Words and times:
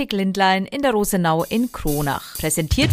Optik 0.00 0.12
Lindlein 0.14 0.64
in 0.64 0.80
der 0.80 0.92
Rosenau 0.92 1.44
in 1.44 1.72
Kronach. 1.72 2.38
Präsentiert 2.38 2.88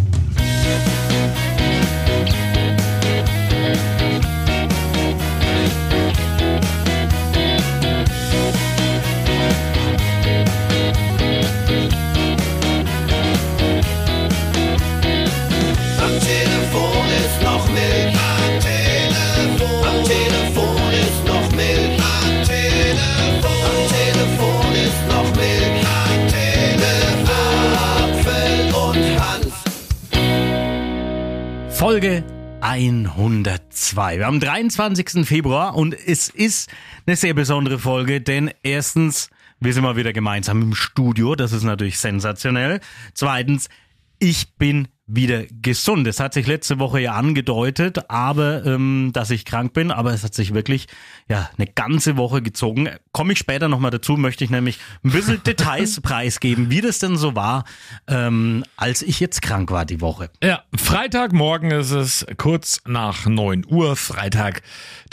Folge 31.78 32.24
102. 32.62 34.18
Wir 34.18 34.26
haben 34.26 34.40
23. 34.40 35.28
Februar 35.28 35.76
und 35.76 35.94
es 35.94 36.28
ist 36.28 36.72
eine 37.06 37.16
sehr 37.16 37.36
besondere 37.36 37.78
Folge, 37.78 38.20
denn 38.20 38.50
erstens, 38.64 39.30
wir 39.60 39.74
sind 39.74 39.84
mal 39.84 39.96
wieder 39.96 40.12
gemeinsam 40.12 40.64
im 40.64 40.74
Studio, 40.74 41.36
das 41.36 41.52
ist 41.52 41.62
natürlich 41.62 42.00
sensationell. 42.00 42.80
Zweitens, 43.14 43.70
ich 44.18 44.56
bin 44.56 44.88
wieder 45.08 45.46
gesund. 45.62 46.06
Es 46.06 46.20
hat 46.20 46.34
sich 46.34 46.48
letzte 46.48 46.80
Woche 46.80 47.00
ja 47.00 47.14
angedeutet, 47.14 48.10
aber 48.10 48.66
ähm, 48.66 49.12
dass 49.14 49.30
ich 49.30 49.46
krank 49.46 49.72
bin, 49.72 49.90
aber 49.90 50.14
es 50.14 50.24
hat 50.24 50.34
sich 50.34 50.54
wirklich 50.54 50.88
ja 51.30 51.50
eine 51.58 51.66
ganze 51.66 52.18
Woche 52.18 52.42
gezogen. 52.42 52.90
Komme 53.14 53.32
ich 53.34 53.40
später 53.40 53.70
nochmal 53.70 53.92
dazu, 53.92 54.18
möchte 54.18 54.44
ich 54.44 54.50
nämlich 54.50 54.80
ein 55.04 55.12
bisschen 55.12 55.42
Details 55.48 56.02
preisgeben, 56.02 56.70
wie 56.70 56.82
das 56.82 57.00
denn 57.00 57.16
so 57.16 57.36
war, 57.36 57.64
ähm, 58.08 58.66
als 58.76 59.02
ich 59.02 59.22
jetzt 59.22 59.42
krank 59.42 59.72
war 59.72 59.86
die 59.86 60.02
Woche. 60.02 60.30
Ja, 60.44 60.64
Freitagmorgen 60.76 61.72
ist 61.72 61.92
es 61.92 62.26
kurz 62.36 62.82
nach 62.86 63.26
9 63.26 63.66
Uhr, 63.66 63.96
Freitag, 63.96 64.62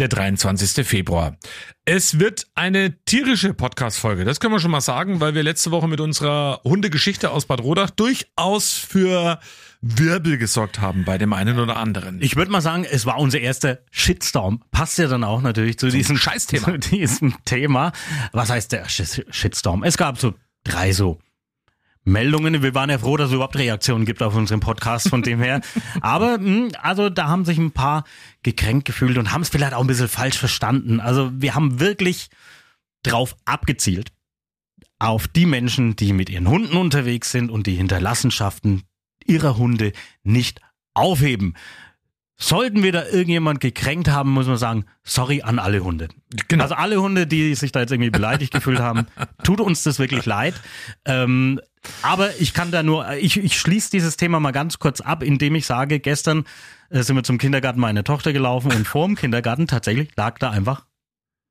der 0.00 0.08
23. 0.08 0.84
Februar. 0.84 1.36
Es 1.84 2.18
wird 2.18 2.46
eine 2.54 2.96
tierische 3.04 3.54
Podcast-Folge, 3.54 4.24
das 4.24 4.40
können 4.40 4.54
wir 4.54 4.60
schon 4.60 4.70
mal 4.70 4.80
sagen, 4.80 5.20
weil 5.20 5.34
wir 5.34 5.42
letzte 5.42 5.70
Woche 5.70 5.86
mit 5.86 6.00
unserer 6.00 6.60
Hundegeschichte 6.64 7.30
aus 7.30 7.46
Bad 7.46 7.60
Rodach 7.60 7.90
durchaus 7.90 8.72
für 8.72 9.38
Wirbel 9.86 10.38
gesorgt 10.38 10.80
haben 10.80 11.04
bei 11.04 11.18
dem 11.18 11.34
einen 11.34 11.58
oder 11.58 11.76
anderen. 11.76 12.22
Ich 12.22 12.36
würde 12.36 12.50
mal 12.50 12.62
sagen, 12.62 12.86
es 12.90 13.04
war 13.04 13.18
unser 13.18 13.38
erster 13.40 13.80
Shitstorm. 13.90 14.62
Passt 14.70 14.96
ja 14.98 15.08
dann 15.08 15.24
auch 15.24 15.42
natürlich 15.42 15.78
zu 15.78 15.90
diesem 15.90 16.16
Scheißthema. 16.16 16.64
Zu 16.72 16.78
diesem 16.78 17.34
Thema. 17.44 17.92
Was 18.32 18.48
heißt 18.48 18.72
der 18.72 18.86
Sh- 18.86 19.24
Shitstorm? 19.30 19.82
Es 19.84 19.98
gab 19.98 20.18
so 20.18 20.32
drei 20.64 20.92
so 20.92 21.18
Meldungen. 22.04 22.62
Wir 22.62 22.74
waren 22.74 22.88
ja 22.88 22.96
froh, 22.98 23.18
dass 23.18 23.28
es 23.28 23.34
überhaupt 23.34 23.56
Reaktionen 23.56 24.06
gibt 24.06 24.22
auf 24.22 24.34
unseren 24.34 24.60
Podcast 24.60 25.10
von 25.10 25.22
dem 25.22 25.40
her. 25.42 25.60
Aber 26.00 26.38
mh, 26.38 26.68
also 26.80 27.10
da 27.10 27.28
haben 27.28 27.44
sich 27.44 27.58
ein 27.58 27.72
paar 27.72 28.04
gekränkt 28.42 28.86
gefühlt 28.86 29.18
und 29.18 29.32
haben 29.32 29.42
es 29.42 29.50
vielleicht 29.50 29.74
auch 29.74 29.82
ein 29.82 29.86
bisschen 29.86 30.08
falsch 30.08 30.38
verstanden. 30.38 30.98
Also 31.00 31.30
wir 31.34 31.54
haben 31.54 31.78
wirklich 31.80 32.28
drauf 33.02 33.36
abgezielt 33.44 34.12
auf 34.98 35.28
die 35.28 35.44
Menschen, 35.44 35.94
die 35.96 36.14
mit 36.14 36.30
ihren 36.30 36.48
Hunden 36.48 36.78
unterwegs 36.78 37.30
sind 37.30 37.50
und 37.50 37.66
die 37.66 37.74
Hinterlassenschaften 37.74 38.84
ihrer 39.26 39.56
Hunde 39.56 39.92
nicht 40.22 40.60
aufheben. 40.94 41.54
Sollten 42.36 42.82
wir 42.82 42.90
da 42.90 43.04
irgendjemand 43.06 43.60
gekränkt 43.60 44.08
haben, 44.08 44.32
muss 44.32 44.48
man 44.48 44.56
sagen, 44.56 44.86
sorry 45.04 45.42
an 45.42 45.60
alle 45.60 45.84
Hunde. 45.84 46.08
Genau. 46.48 46.64
Also 46.64 46.74
alle 46.74 47.00
Hunde, 47.00 47.28
die 47.28 47.54
sich 47.54 47.70
da 47.70 47.80
jetzt 47.80 47.92
irgendwie 47.92 48.10
beleidigt 48.10 48.52
gefühlt 48.52 48.80
haben, 48.80 49.06
tut 49.44 49.60
uns 49.60 49.84
das 49.84 50.00
wirklich 50.00 50.26
leid. 50.26 50.54
Ähm, 51.04 51.60
aber 52.02 52.40
ich 52.40 52.52
kann 52.52 52.72
da 52.72 52.82
nur, 52.82 53.08
ich, 53.14 53.36
ich 53.36 53.58
schließe 53.58 53.90
dieses 53.90 54.16
Thema 54.16 54.40
mal 54.40 54.50
ganz 54.50 54.80
kurz 54.80 55.00
ab, 55.00 55.22
indem 55.22 55.54
ich 55.54 55.66
sage, 55.66 56.00
gestern 56.00 56.44
äh, 56.90 57.02
sind 57.02 57.14
wir 57.14 57.22
zum 57.22 57.38
Kindergarten 57.38 57.78
meiner 57.78 58.02
Tochter 58.02 58.32
gelaufen 58.32 58.72
und 58.72 58.86
vor 58.86 59.06
dem 59.06 59.16
Kindergarten 59.16 59.68
tatsächlich 59.68 60.10
lag 60.16 60.38
da 60.38 60.50
einfach 60.50 60.86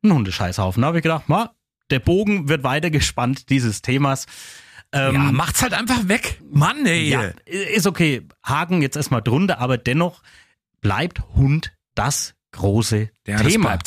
ein 0.03 0.11
Hundescheißhaufen. 0.11 0.81
Da 0.81 0.87
habe 0.87 0.97
ich 0.97 1.03
gedacht, 1.03 1.29
ma, 1.29 1.53
der 1.91 1.99
Bogen 1.99 2.49
wird 2.49 2.63
weiter 2.63 2.89
gespannt 2.89 3.49
dieses 3.49 3.81
Themas. 3.81 4.25
Ähm, 4.93 5.15
ja, 5.15 5.31
macht's 5.31 5.61
halt 5.61 5.73
einfach 5.73 6.07
weg. 6.07 6.39
Mann, 6.51 6.85
ey. 6.85 7.09
ja, 7.09 7.31
ist 7.45 7.87
okay. 7.87 8.27
Haken 8.43 8.81
jetzt 8.81 8.95
erstmal 8.95 9.21
drunter, 9.21 9.59
aber 9.59 9.77
dennoch 9.77 10.21
bleibt 10.81 11.21
Hund 11.35 11.73
das 11.95 12.35
große 12.53 13.09
Ja, 13.27 13.37
Thema. 13.37 13.77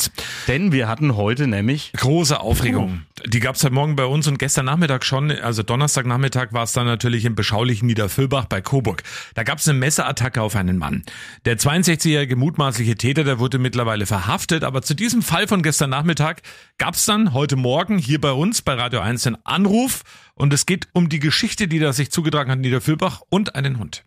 Denn 0.47 0.71
wir 0.71 0.87
hatten 0.87 1.15
heute 1.15 1.47
nämlich 1.47 1.91
Große 1.97 2.39
Aufregung. 2.39 3.01
Die 3.25 3.39
gab's 3.39 3.63
heute 3.63 3.73
Morgen 3.73 3.95
bei 3.95 4.05
uns 4.05 4.27
und 4.27 4.37
gestern 4.37 4.65
Nachmittag 4.65 5.03
schon, 5.03 5.31
also 5.31 5.63
Donnerstagnachmittag 5.63 6.53
war 6.53 6.63
es 6.63 6.73
dann 6.73 6.85
natürlich 6.85 7.25
im 7.25 7.33
beschaulichen 7.33 7.87
Niederfüllbach 7.87 8.45
bei 8.45 8.61
Coburg. 8.61 9.03
Da 9.33 9.43
gab's 9.43 9.67
eine 9.67 9.79
Messerattacke 9.79 10.41
auf 10.41 10.55
einen 10.55 10.77
Mann. 10.77 11.03
Der 11.45 11.57
62-jährige 11.57 12.35
mutmaßliche 12.35 12.95
Täter, 12.95 13.23
der 13.23 13.39
wurde 13.39 13.57
mittlerweile 13.57 14.05
verhaftet, 14.05 14.63
aber 14.63 14.81
zu 14.83 14.93
diesem 14.93 15.21
Fall 15.23 15.47
von 15.47 15.63
gestern 15.63 15.89
Nachmittag 15.89 16.41
gab's 16.77 17.05
dann 17.05 17.33
heute 17.33 17.55
Morgen 17.55 17.97
hier 17.97 18.21
bei 18.21 18.31
uns 18.31 18.61
bei 18.61 18.73
Radio 18.73 18.99
1 18.99 19.25
einen 19.25 19.37
Anruf 19.43 20.03
und 20.35 20.53
es 20.53 20.65
geht 20.65 20.87
um 20.93 21.09
die 21.09 21.19
Geschichte, 21.19 21.67
die 21.67 21.79
da 21.79 21.93
sich 21.93 22.11
zugetragen 22.11 22.51
hat 22.51 22.57
in 22.57 22.61
Niederfüllbach 22.61 23.21
und 23.29 23.55
einen 23.55 23.79
Hund. 23.79 24.05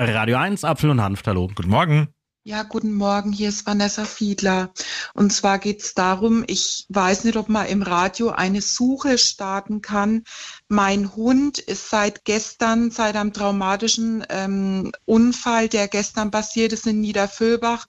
Radio 0.00 0.36
1, 0.38 0.64
Apfel 0.64 0.90
und 0.90 1.00
Hanf, 1.00 1.22
hallo. 1.26 1.50
Guten 1.54 1.70
Morgen. 1.70 2.08
Ja, 2.48 2.62
guten 2.62 2.94
Morgen, 2.94 3.30
hier 3.30 3.50
ist 3.50 3.66
Vanessa 3.66 4.06
Fiedler. 4.06 4.70
Und 5.12 5.34
zwar 5.34 5.58
geht's 5.58 5.92
darum, 5.92 6.44
ich 6.46 6.86
weiß 6.88 7.24
nicht, 7.24 7.36
ob 7.36 7.50
man 7.50 7.66
im 7.66 7.82
Radio 7.82 8.30
eine 8.30 8.62
Suche 8.62 9.18
starten 9.18 9.82
kann. 9.82 10.24
Mein 10.70 11.16
Hund 11.16 11.58
ist 11.58 11.88
seit 11.88 12.26
gestern, 12.26 12.90
seit 12.90 13.16
einem 13.16 13.32
traumatischen 13.32 14.22
ähm, 14.28 14.92
Unfall, 15.06 15.68
der 15.70 15.88
gestern 15.88 16.30
passiert 16.30 16.74
ist 16.74 16.86
in 16.86 17.00
Niederfüllbach. 17.00 17.86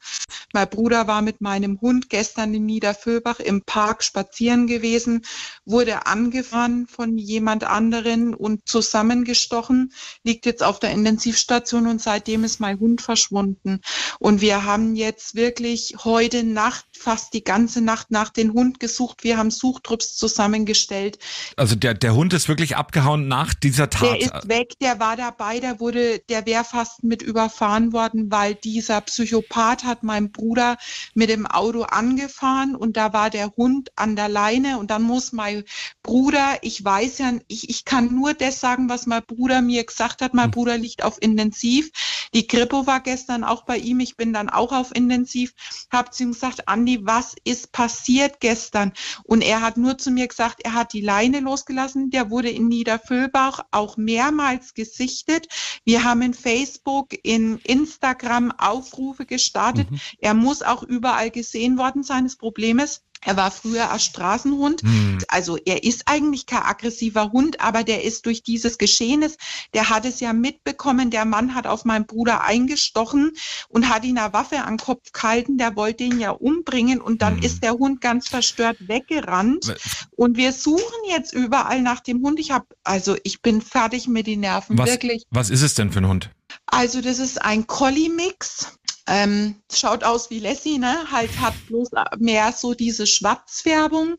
Mein 0.54 0.70
Bruder 0.70 1.06
war 1.06 1.22
mit 1.22 1.42
meinem 1.42 1.82
Hund 1.82 2.10
gestern 2.10 2.54
in 2.54 2.66
Niederfüllbach 2.66 3.42
im 3.42 3.64
Park 3.64 4.02
spazieren 4.04 4.66
gewesen, 4.66 5.26
wurde 5.66 6.06
angefahren 6.06 6.88
von 6.88 7.18
jemand 7.18 7.66
anderen 7.66 8.34
und 8.34 8.68
zusammengestochen, 8.68 9.92
liegt 10.24 10.46
jetzt 10.46 10.64
auf 10.64 10.80
der 10.80 10.92
Intensivstation 10.92 11.86
und 11.86 12.02
seitdem 12.02 12.46
ist 12.46 12.62
mein 12.62 12.80
Hund 12.80 13.02
verschwunden. 13.02 13.82
Und 14.20 14.40
wir 14.40 14.64
haben 14.64 14.96
jetzt 14.96 15.36
wirklich 15.36 15.96
heute 16.06 16.46
Nacht, 16.46 16.86
fast 16.98 17.34
die 17.34 17.44
ganze 17.44 17.82
Nacht 17.82 18.12
nach 18.12 18.30
den 18.30 18.54
Hund 18.54 18.80
gesucht. 18.80 19.24
Wir 19.24 19.38
haben 19.38 19.52
Suchtrupps 19.52 20.16
zusammengestellt. 20.16 21.20
Also 21.56 21.76
der, 21.76 21.94
der 21.94 22.16
Hund 22.16 22.34
ist 22.34 22.48
wirklich 22.48 22.69
abgehauen 22.78 23.28
nach 23.28 23.54
dieser 23.54 23.90
Tat. 23.90 24.10
Der 24.10 24.20
ist 24.20 24.48
weg, 24.48 24.74
der 24.82 25.00
war 25.00 25.16
dabei, 25.16 25.60
der 25.60 25.80
wurde, 25.80 26.20
der 26.30 26.46
wäre 26.46 26.64
fast 26.64 27.04
mit 27.04 27.22
überfahren 27.22 27.94
worden, 27.94 28.32
weil 28.32 28.56
dieser 28.56 29.02
Psychopath 29.02 29.84
hat 29.84 30.04
meinen 30.04 30.32
Bruder 30.32 30.78
mit 31.14 31.30
dem 31.30 31.46
Auto 31.46 31.84
angefahren 31.84 32.76
und 32.76 32.98
da 32.98 33.14
war 33.14 33.30
der 33.30 33.52
Hund 33.58 33.92
an 33.96 34.16
der 34.16 34.30
Leine 34.30 34.80
und 34.80 34.92
dann 34.92 35.04
muss 35.04 35.32
mein 35.32 35.64
Bruder, 36.04 36.58
ich 36.62 36.84
weiß 36.84 37.20
ja, 37.20 37.34
ich, 37.48 37.70
ich 37.70 37.86
kann 37.86 38.14
nur 38.14 38.34
das 38.34 38.60
sagen, 38.60 38.90
was 38.90 39.06
mein 39.06 39.24
Bruder 39.26 39.62
mir 39.62 39.84
gesagt 39.84 40.22
hat. 40.22 40.34
Mein 40.34 40.52
Bruder 40.52 40.78
liegt 40.78 41.04
auf 41.04 41.22
Intensiv. 41.22 41.92
Die 42.34 42.48
Kripo 42.48 42.88
war 42.88 43.02
gestern 43.02 43.44
auch 43.44 43.64
bei 43.64 43.78
ihm. 43.78 44.00
Ich 44.00 44.18
bin 44.18 44.34
dann 44.34 44.50
auch 44.50 44.72
auf 44.72 44.96
Intensiv. 44.96 45.54
Hab 45.92 46.14
zu 46.14 46.24
ihm 46.24 46.32
gesagt, 46.32 46.68
Andi, 46.68 47.00
was 47.04 47.36
ist 47.44 47.72
passiert 47.72 48.40
gestern? 48.40 48.94
Und 49.24 49.42
er 49.42 49.62
hat 49.62 49.78
nur 49.78 49.98
zu 49.98 50.12
mir 50.12 50.28
gesagt, 50.28 50.62
er 50.64 50.74
hat 50.74 50.94
die 50.94 51.02
Leine 51.02 51.40
losgelassen. 51.40 52.10
Der 52.10 52.30
wurde 52.30 52.50
in 52.60 52.68
Niederfüllbach 52.68 53.66
auch 53.72 53.98
mehrmals 53.98 54.74
gesichtet. 54.74 55.48
Wir 55.86 56.04
haben 56.04 56.22
in 56.22 56.34
Facebook, 56.34 57.16
in 57.24 57.58
Instagram 57.60 58.52
Aufrufe 58.52 59.26
gestartet. 59.26 59.88
Er 60.20 60.34
muss 60.34 60.62
auch 60.62 60.84
überall 60.84 61.32
gesehen 61.32 61.78
worden 61.78 62.04
sein. 62.04 62.26
Das 62.26 62.36
Problem 62.36 62.80
ist, 62.80 63.04
er 63.26 63.38
war 63.38 63.52
früher 63.52 63.92
ein 63.92 64.00
Straßenhund. 64.00 64.82
Also 65.28 65.58
er 65.58 65.84
ist 65.84 66.04
eigentlich 66.06 66.46
kein 66.46 66.64
aggressiver 66.64 67.32
Hund, 67.32 67.60
aber 67.62 67.84
der 67.84 68.04
ist 68.04 68.26
durch 68.26 68.44
dieses 68.44 68.78
Geschehnis, 68.78 69.38
der 69.74 69.90
hat 69.90 70.06
es 70.06 70.20
ja 70.20 70.34
mitbekommen, 70.34 71.10
der 71.10 71.26
Mann 71.26 71.56
hat 71.56 71.68
auf 71.68 71.86
meinen 71.86 72.06
Bruder 72.06 72.44
eingestochen 72.44 73.32
und 73.68 73.90
hat 73.90 74.06
ihn 74.06 74.18
eine 74.18 74.34
Waffe 74.34 74.62
an 74.62 74.78
den 74.78 74.86
Kopf 74.86 75.12
gehalten, 75.12 75.58
der 75.58 75.76
wollte 75.76 76.04
ihn 76.04 76.20
ja 76.20 76.32
umbringen 76.32 77.02
und 77.02 77.22
dann 77.22 77.42
ist 77.42 77.64
der 77.64 77.74
Hund 77.74 78.02
ganz 78.02 78.30
verstört 78.30 78.78
weggerannt. 78.88 79.74
Und 80.12 80.38
wir 80.38 80.54
suchen 80.54 80.82
jetzt 81.10 81.34
überall 81.34 81.82
nach 81.82 82.00
dem 82.00 82.24
Hund. 82.24 82.40
Ich 82.40 82.52
habe, 82.52 82.66
also 82.84 83.18
ich 83.24 83.42
bin 83.42 83.62
fertig 83.62 84.08
mit 84.08 84.28
den 84.28 84.42
Nerven, 84.42 84.78
was, 84.78 84.90
wirklich. 84.90 85.26
was 85.30 85.50
ist 85.50 85.62
es 85.62 85.74
denn 85.74 85.92
für 85.92 86.00
ein 86.00 86.08
Hund? 86.08 86.32
Also 86.66 87.02
das 87.02 87.20
ist 87.20 87.42
ein 87.42 87.68
Collie-Mix. 87.68 88.79
Ähm, 89.10 89.56
schaut 89.74 90.04
aus 90.04 90.30
wie 90.30 90.40
Lassie, 90.40 90.78
ne? 90.78 91.12
Halt 91.12 91.32
hat 91.40 91.56
bloß 91.68 91.90
mehr 92.20 92.54
so 92.54 92.76
diese 92.76 93.08
Schwarzfärbung, 93.08 94.18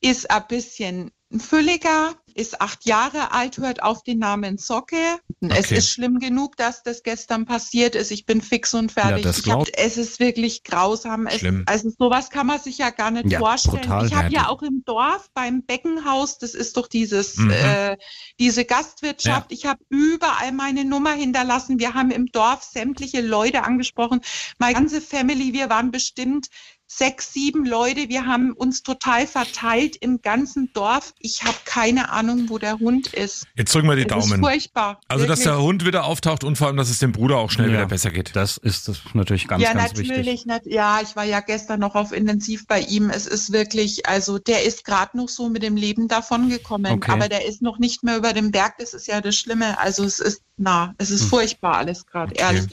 ist 0.00 0.30
ein 0.30 0.46
bisschen 0.48 1.10
Fülliger, 1.38 2.14
ist 2.34 2.60
acht 2.60 2.86
Jahre 2.86 3.32
alt, 3.32 3.58
hört 3.58 3.82
auf 3.82 4.02
den 4.02 4.18
Namen 4.18 4.58
Socke. 4.58 4.96
Es 5.40 5.66
Okay. 5.66 5.76
ist 5.78 5.90
schlimm 5.90 6.18
genug, 6.18 6.56
dass 6.56 6.82
das 6.82 7.02
gestern 7.02 7.44
passiert 7.44 7.94
ist. 7.94 8.10
Ich 8.10 8.26
bin 8.26 8.40
fix 8.40 8.74
und 8.74 8.92
fertig. 8.92 9.26
ich 9.26 9.50
hab, 9.50 9.66
es 9.74 9.96
ist 9.96 10.20
wirklich 10.20 10.64
grausam. 10.64 11.26
Es, 11.26 11.44
also 11.66 11.90
sowas 11.90 12.30
kann 12.30 12.46
man 12.46 12.60
sich 12.60 12.78
ja 12.78 12.90
gar 12.90 13.10
nicht 13.10 13.30
Ja, 13.30 13.38
vorstellen. 13.38 14.06
Ich 14.06 14.14
habe 14.14 14.32
Ja, 14.32 14.42
ja 14.42 14.48
auch 14.48 14.62
im 14.62 14.82
Dorf 14.84 15.28
beim 15.34 15.62
Beckenhaus, 15.64 16.38
das 16.38 16.54
ist 16.54 16.76
doch 16.76 16.88
dieses, 16.88 17.36
Mhm. 17.36 17.50
äh, 17.50 17.96
diese 18.38 18.64
Gastwirtschaft. 18.64 19.52
Ich 19.52 19.66
habe 19.66 19.80
überall 19.88 20.52
meine 20.52 20.84
Nummer 20.84 21.12
hinterlassen. 21.12 21.78
Wir 21.78 21.94
haben 21.94 22.10
im 22.10 22.26
Dorf 22.26 22.62
sämtliche 22.64 23.20
Leute 23.20 23.62
angesprochen. 23.64 24.20
Meine 24.58 24.74
ganze 24.74 25.00
Family, 25.00 25.52
wir 25.52 25.68
waren 25.68 25.90
bestimmt 25.90 26.48
sechs, 26.92 27.32
sieben 27.32 27.64
Leute. 27.64 28.08
Wir 28.08 28.26
haben 28.26 28.52
uns 28.52 28.82
total 28.82 29.26
verteilt 29.28 29.96
im 30.00 30.20
ganzen 30.22 30.72
Dorf. 30.72 31.14
Ich 31.20 31.44
habe 31.44 31.56
keine 31.64 32.10
Ahnung, 32.10 32.48
wo 32.48 32.58
der 32.58 32.80
Hund 32.80 33.06
ist. 33.14 33.46
Jetzt 33.54 33.72
drücken 33.72 33.88
wir 33.88 33.94
die 33.94 34.02
Es 34.02 34.06
ist 34.16 34.30
Daumen. 34.30 34.40
furchtbar. 34.42 35.00
Also, 35.06 35.24
dass 35.24 35.38
wirklich. 35.40 35.54
der 35.56 35.62
Hund 35.62 35.86
wieder 35.86 36.04
auftaucht 36.04 36.42
und 36.42 36.58
vor 36.58 36.66
allem, 36.66 36.76
dass 36.76 36.90
es 36.90 36.98
dem 36.98 37.12
Bruder 37.12 37.36
auch 37.38 37.50
schnell 37.50 37.68
Ja. 37.68 37.74
wieder 37.74 37.86
besser 37.86 38.10
geht. 38.10 38.34
Das 38.34 38.56
ist 38.56 38.88
das 38.88 38.98
natürlich 39.14 39.46
ganz, 39.46 39.62
ja, 39.62 39.72
ganz 39.72 39.92
wichtig. 39.92 40.08
natürlich. 40.08 40.46
Nat 40.46 40.62
ja, 40.66 41.00
ich 41.00 41.14
war 41.14 41.24
ja 41.24 41.38
gestern 41.40 41.78
noch 41.78 41.94
auf 41.94 42.10
Intensiv 42.12 42.66
bei 42.66 42.80
ihm. 42.80 43.08
Es 43.10 43.26
ist 43.26 43.52
wirklich, 43.52 44.06
also 44.06 44.38
der 44.40 44.64
ist 44.64 44.84
gerade 44.84 45.16
noch 45.16 45.28
so 45.28 45.48
mit 45.48 45.62
dem 45.62 45.76
Leben 45.76 46.08
davongekommen, 46.08 46.92
Okay. 46.94 47.12
aber 47.12 47.28
der 47.28 47.46
ist 47.46 47.62
noch 47.62 47.78
nicht 47.78 48.02
mehr 48.02 48.16
über 48.16 48.32
dem 48.32 48.50
Berg. 48.50 48.78
Das 48.78 48.94
ist 48.94 49.06
ja 49.06 49.20
das 49.20 49.36
Schlimme. 49.36 49.78
Also 49.78 50.02
es 50.04 50.18
ist, 50.18 50.42
na, 50.56 50.92
es 50.98 51.10
ist 51.10 51.22
Hm. 51.22 51.28
furchtbar 51.28 51.76
alles 51.76 52.04
gerade, 52.04 52.32
Okay. 52.32 52.42
ehrlich. 52.42 52.66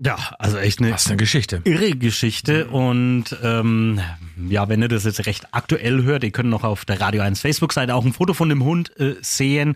Ja, 0.00 0.16
also 0.38 0.58
echt 0.58 0.78
eine 0.80 0.92
Was 0.92 1.08
eine 1.08 1.16
Geschichte. 1.16 1.60
irre 1.64 1.90
Geschichte 1.90 2.68
und 2.68 3.24
ähm, 3.42 4.00
ja, 4.48 4.68
wenn 4.68 4.80
ihr 4.80 4.88
das 4.88 5.04
jetzt 5.04 5.26
recht 5.26 5.48
aktuell 5.50 6.04
hört, 6.04 6.22
ihr 6.22 6.30
könnt 6.30 6.50
noch 6.50 6.62
auf 6.62 6.84
der 6.84 7.00
Radio 7.00 7.22
1 7.22 7.40
Facebook-Seite 7.40 7.94
auch 7.94 8.04
ein 8.04 8.12
Foto 8.12 8.32
von 8.32 8.48
dem 8.48 8.62
Hund 8.62 8.96
äh, 9.00 9.16
sehen 9.22 9.74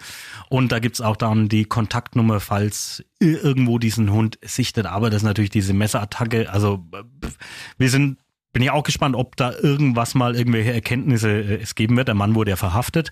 und 0.48 0.70
da 0.70 0.78
gibt's 0.78 1.00
auch 1.00 1.16
dann 1.16 1.48
die 1.48 1.64
Kontaktnummer, 1.64 2.38
falls 2.38 3.04
ihr 3.18 3.42
irgendwo 3.42 3.80
diesen 3.80 4.12
Hund 4.12 4.38
sichtet, 4.42 4.86
aber 4.86 5.10
das 5.10 5.22
ist 5.22 5.26
natürlich 5.26 5.50
diese 5.50 5.74
Messerattacke, 5.74 6.50
also 6.52 6.86
äh, 6.92 7.28
wir 7.78 7.90
sind 7.90 8.18
bin 8.52 8.62
ich 8.62 8.70
auch 8.70 8.82
gespannt, 8.82 9.16
ob 9.16 9.34
da 9.36 9.50
irgendwas 9.50 10.14
mal 10.14 10.36
irgendwelche 10.36 10.72
Erkenntnisse 10.72 11.30
äh, 11.30 11.62
es 11.62 11.74
geben 11.74 11.96
wird. 11.96 12.08
Der 12.08 12.14
Mann 12.14 12.34
wurde 12.34 12.50
ja 12.50 12.56
verhaftet. 12.56 13.10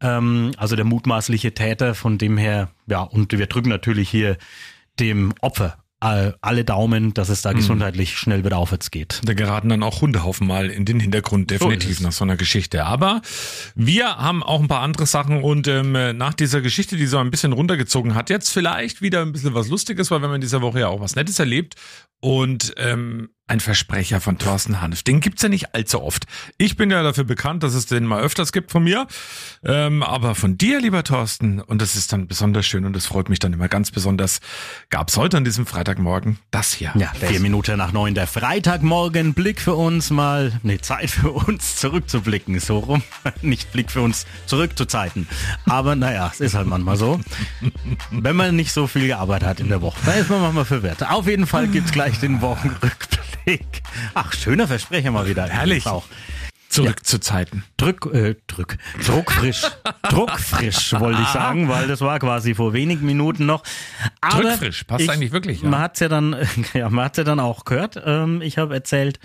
Ähm, 0.00 0.52
also 0.56 0.76
der 0.76 0.84
mutmaßliche 0.84 1.52
Täter, 1.52 1.96
von 1.96 2.16
dem 2.16 2.38
her, 2.38 2.70
ja, 2.86 3.00
und 3.00 3.32
wir 3.32 3.46
drücken 3.46 3.70
natürlich 3.70 4.08
hier 4.08 4.36
dem 5.00 5.34
Opfer 5.40 5.78
alle 6.00 6.64
Daumen, 6.64 7.12
dass 7.12 7.28
es 7.28 7.42
da 7.42 7.52
gesundheitlich 7.52 8.16
schnell 8.16 8.44
wieder 8.44 8.56
aufwärts 8.58 8.90
geht. 8.90 9.20
Da 9.24 9.34
geraten 9.34 9.68
dann 9.68 9.82
auch 9.82 10.00
Hundehaufen 10.00 10.46
mal 10.46 10.70
in 10.70 10.84
den 10.84 11.00
Hintergrund, 11.00 11.50
So 11.50 11.56
definitiv 11.58 11.96
es. 11.96 12.00
nach 12.00 12.12
so 12.12 12.24
einer 12.24 12.36
Geschichte. 12.36 12.84
Aber 12.84 13.20
wir 13.74 14.16
haben 14.16 14.42
auch 14.42 14.60
ein 14.60 14.68
paar 14.68 14.82
andere 14.82 15.06
Sachen 15.06 15.42
und 15.42 15.66
ähm, 15.66 15.92
nach 16.16 16.34
dieser 16.34 16.60
Geschichte, 16.60 16.96
die 16.96 17.06
so 17.06 17.18
ein 17.18 17.30
bisschen 17.30 17.52
runtergezogen 17.52 18.14
hat, 18.14 18.30
jetzt 18.30 18.50
vielleicht 18.50 19.02
wieder 19.02 19.22
ein 19.22 19.32
bisschen 19.32 19.54
was 19.54 19.68
Lustiges, 19.68 20.10
weil 20.10 20.20
wir 20.20 20.28
haben 20.28 20.36
in 20.36 20.40
dieser 20.40 20.62
Woche 20.62 20.80
ja 20.80 20.88
auch 20.88 21.00
was 21.00 21.16
Nettes 21.16 21.38
erlebt 21.38 21.74
und 22.20 22.74
ähm, 22.76 23.30
ein 23.48 23.60
Versprecher 23.60 24.20
von 24.20 24.38
Thorsten 24.38 24.80
Hanf. 24.80 25.02
Den 25.02 25.20
gibt's 25.20 25.42
ja 25.42 25.48
nicht 25.48 25.74
allzu 25.74 26.02
oft. 26.02 26.26
Ich 26.58 26.76
bin 26.76 26.90
ja 26.90 27.02
dafür 27.02 27.24
bekannt, 27.24 27.62
dass 27.62 27.74
es 27.74 27.86
den 27.86 28.04
mal 28.04 28.20
öfters 28.20 28.52
gibt 28.52 28.70
von 28.70 28.84
mir. 28.84 29.06
Ähm, 29.64 30.02
aber 30.02 30.34
von 30.34 30.58
dir, 30.58 30.80
lieber 30.80 31.02
Thorsten, 31.02 31.60
und 31.60 31.80
das 31.80 31.96
ist 31.96 32.12
dann 32.12 32.26
besonders 32.26 32.66
schön 32.66 32.84
und 32.84 32.94
das 32.94 33.06
freut 33.06 33.28
mich 33.28 33.38
dann 33.38 33.52
immer 33.52 33.68
ganz 33.68 33.90
besonders, 33.90 34.40
gab's 34.90 35.16
heute 35.16 35.38
an 35.38 35.44
diesem 35.44 35.66
Freitagmorgen 35.66 36.38
das 36.50 36.72
hier. 36.72 36.92
Ja, 36.94 37.12
vier 37.14 37.40
Minuten 37.40 37.78
nach 37.78 37.92
neun, 37.92 38.14
der 38.14 38.26
Freitagmorgen, 38.26 39.34
Blick 39.34 39.60
für 39.60 39.74
uns 39.74 40.10
mal, 40.10 40.52
nee, 40.62 40.78
Zeit 40.78 41.10
für 41.10 41.30
uns 41.30 41.76
zurückzublicken, 41.76 42.58
so 42.60 42.78
rum. 42.78 43.02
Nicht 43.42 43.72
Blick 43.72 43.90
für 43.90 44.02
uns 44.02 44.26
zurück 44.46 44.76
zu 44.76 44.84
Zeiten. 44.84 45.26
Aber 45.66 45.96
naja, 45.96 46.30
es 46.32 46.40
ist 46.40 46.54
halt 46.54 46.66
manchmal 46.66 46.96
so. 46.96 47.20
Wenn 48.10 48.36
man 48.36 48.56
nicht 48.56 48.72
so 48.72 48.86
viel 48.86 49.06
gearbeitet 49.06 49.48
hat 49.48 49.60
in 49.60 49.68
der 49.68 49.80
Woche, 49.80 49.98
da 50.04 50.12
ist 50.12 50.30
man 50.30 50.40
manchmal 50.40 50.64
verwirrt. 50.64 51.08
Auf 51.08 51.26
jeden 51.26 51.46
Fall 51.46 51.68
gibt's 51.68 51.92
gleich 51.92 52.18
den 52.20 52.40
Wochenrückblick. 52.40 53.37
Ach, 54.14 54.32
schöner 54.32 54.66
Versprecher 54.66 55.10
mal 55.10 55.26
wieder. 55.28 55.46
Herrlich. 55.46 55.86
Auch. 55.86 56.04
Zurück 56.68 57.06
zu 57.06 57.18
Zeiten. 57.18 57.64
Drück, 57.78 58.06
äh, 58.12 58.36
Drück, 58.46 58.76
druckfrisch, 59.04 59.62
druckfrisch 60.02 60.92
wollte 60.92 61.22
ich 61.22 61.28
sagen, 61.28 61.68
weil 61.68 61.88
das 61.88 62.02
war 62.02 62.18
quasi 62.18 62.54
vor 62.54 62.74
wenigen 62.74 63.06
Minuten 63.06 63.46
noch. 63.46 63.62
Aber 64.20 64.42
Drückfrisch, 64.42 64.84
passt 64.84 65.08
eigentlich 65.08 65.32
wirklich, 65.32 65.62
ja. 65.62 65.70
Man 65.70 65.80
hat's 65.80 66.00
ja 66.00 66.08
dann, 66.08 66.36
ja, 66.74 66.90
man 66.90 67.06
hat's 67.06 67.16
ja 67.16 67.24
dann 67.24 67.40
auch 67.40 67.64
gehört. 67.64 68.00
Ähm, 68.04 68.42
ich 68.42 68.58
habe 68.58 68.74
erzählt, 68.74 69.18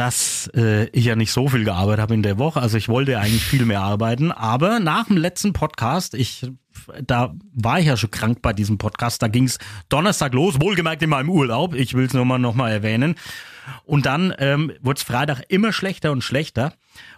dass 0.00 0.50
äh, 0.56 0.86
ich 0.92 1.04
ja 1.04 1.14
nicht 1.14 1.30
so 1.30 1.46
viel 1.46 1.64
gearbeitet 1.64 2.00
habe 2.00 2.14
in 2.14 2.22
der 2.22 2.38
Woche. 2.38 2.58
Also 2.62 2.78
ich 2.78 2.88
wollte 2.88 3.18
eigentlich 3.18 3.44
viel 3.44 3.66
mehr 3.66 3.82
arbeiten, 3.82 4.32
aber 4.32 4.80
nach 4.80 5.08
dem 5.08 5.18
letzten 5.18 5.52
Podcast, 5.52 6.14
ich 6.14 6.50
da 7.02 7.34
war 7.52 7.80
ich 7.80 7.84
ja 7.84 7.98
schon 7.98 8.10
krank 8.10 8.40
bei 8.40 8.54
diesem 8.54 8.78
Podcast. 8.78 9.20
Da 9.20 9.28
ging's 9.28 9.58
Donnerstag 9.90 10.32
los, 10.32 10.58
wohlgemerkt 10.58 11.02
in 11.02 11.10
meinem 11.10 11.28
Urlaub. 11.28 11.74
Ich 11.74 11.92
will 11.92 12.06
es 12.06 12.14
nochmal 12.14 12.38
noch 12.38 12.54
mal 12.54 12.70
erwähnen. 12.70 13.14
Und 13.84 14.06
dann 14.06 14.32
ähm, 14.38 14.72
wurde 14.80 14.96
es 14.96 15.02
Freitag 15.02 15.42
immer 15.48 15.70
schlechter 15.70 16.12
und 16.12 16.24
schlechter. 16.24 16.72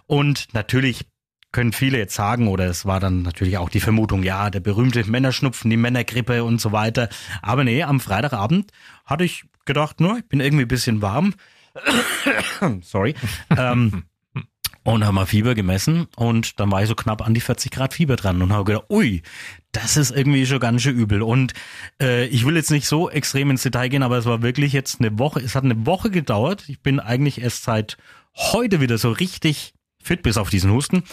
Und 0.05 0.53
natürlich 0.53 1.05
können 1.53 1.71
viele 1.71 1.97
jetzt 1.97 2.15
sagen, 2.15 2.49
oder 2.49 2.65
es 2.65 2.85
war 2.85 2.99
dann 2.99 3.21
natürlich 3.21 3.57
auch 3.59 3.69
die 3.69 3.79
Vermutung, 3.79 4.23
ja, 4.23 4.49
der 4.49 4.59
berühmte 4.59 5.05
Männerschnupfen, 5.05 5.69
die 5.69 5.77
Männergrippe 5.77 6.43
und 6.43 6.59
so 6.59 6.73
weiter. 6.73 7.07
Aber 7.41 7.63
nee, 7.63 7.81
am 7.81 8.01
Freitagabend 8.01 8.71
hatte 9.05 9.23
ich 9.23 9.45
gedacht, 9.63 10.01
nur, 10.01 10.17
ich 10.17 10.27
bin 10.27 10.41
irgendwie 10.41 10.65
ein 10.65 10.67
bisschen 10.67 11.01
warm. 11.01 11.33
Sorry. 12.81 13.15
ähm, 13.55 14.03
und 14.83 15.05
haben 15.05 15.15
mal 15.15 15.25
Fieber 15.25 15.55
gemessen 15.55 16.07
und 16.15 16.59
dann 16.59 16.71
war 16.71 16.81
ich 16.81 16.89
so 16.89 16.95
knapp 16.95 17.25
an 17.25 17.33
die 17.33 17.41
40 17.41 17.71
Grad 17.71 17.93
Fieber 17.93 18.17
dran 18.17 18.41
und 18.41 18.51
habe 18.51 18.65
gedacht, 18.65 18.85
ui, 18.89 19.21
das 19.71 19.97
ist 19.97 20.11
irgendwie 20.11 20.45
schon 20.45 20.59
ganz 20.59 20.81
schön 20.81 20.97
übel. 20.97 21.21
Und 21.21 21.53
äh, 22.01 22.25
ich 22.27 22.45
will 22.45 22.55
jetzt 22.55 22.69
nicht 22.69 22.87
so 22.87 23.09
extrem 23.09 23.49
ins 23.49 23.63
Detail 23.63 23.87
gehen, 23.87 24.03
aber 24.03 24.17
es 24.17 24.25
war 24.25 24.41
wirklich 24.41 24.73
jetzt 24.73 24.99
eine 24.99 25.17
Woche, 25.17 25.39
es 25.39 25.55
hat 25.55 25.63
eine 25.63 25.85
Woche 25.85 26.11
gedauert. 26.11 26.65
Ich 26.67 26.81
bin 26.81 26.99
eigentlich 26.99 27.41
erst 27.41 27.63
seit 27.63 27.97
heute 28.35 28.81
wieder 28.81 28.97
so 28.97 29.11
richtig 29.11 29.73
fit, 30.03 30.21
bis 30.21 30.37
auf 30.37 30.49
diesen 30.49 30.71
Husten. 30.71 31.03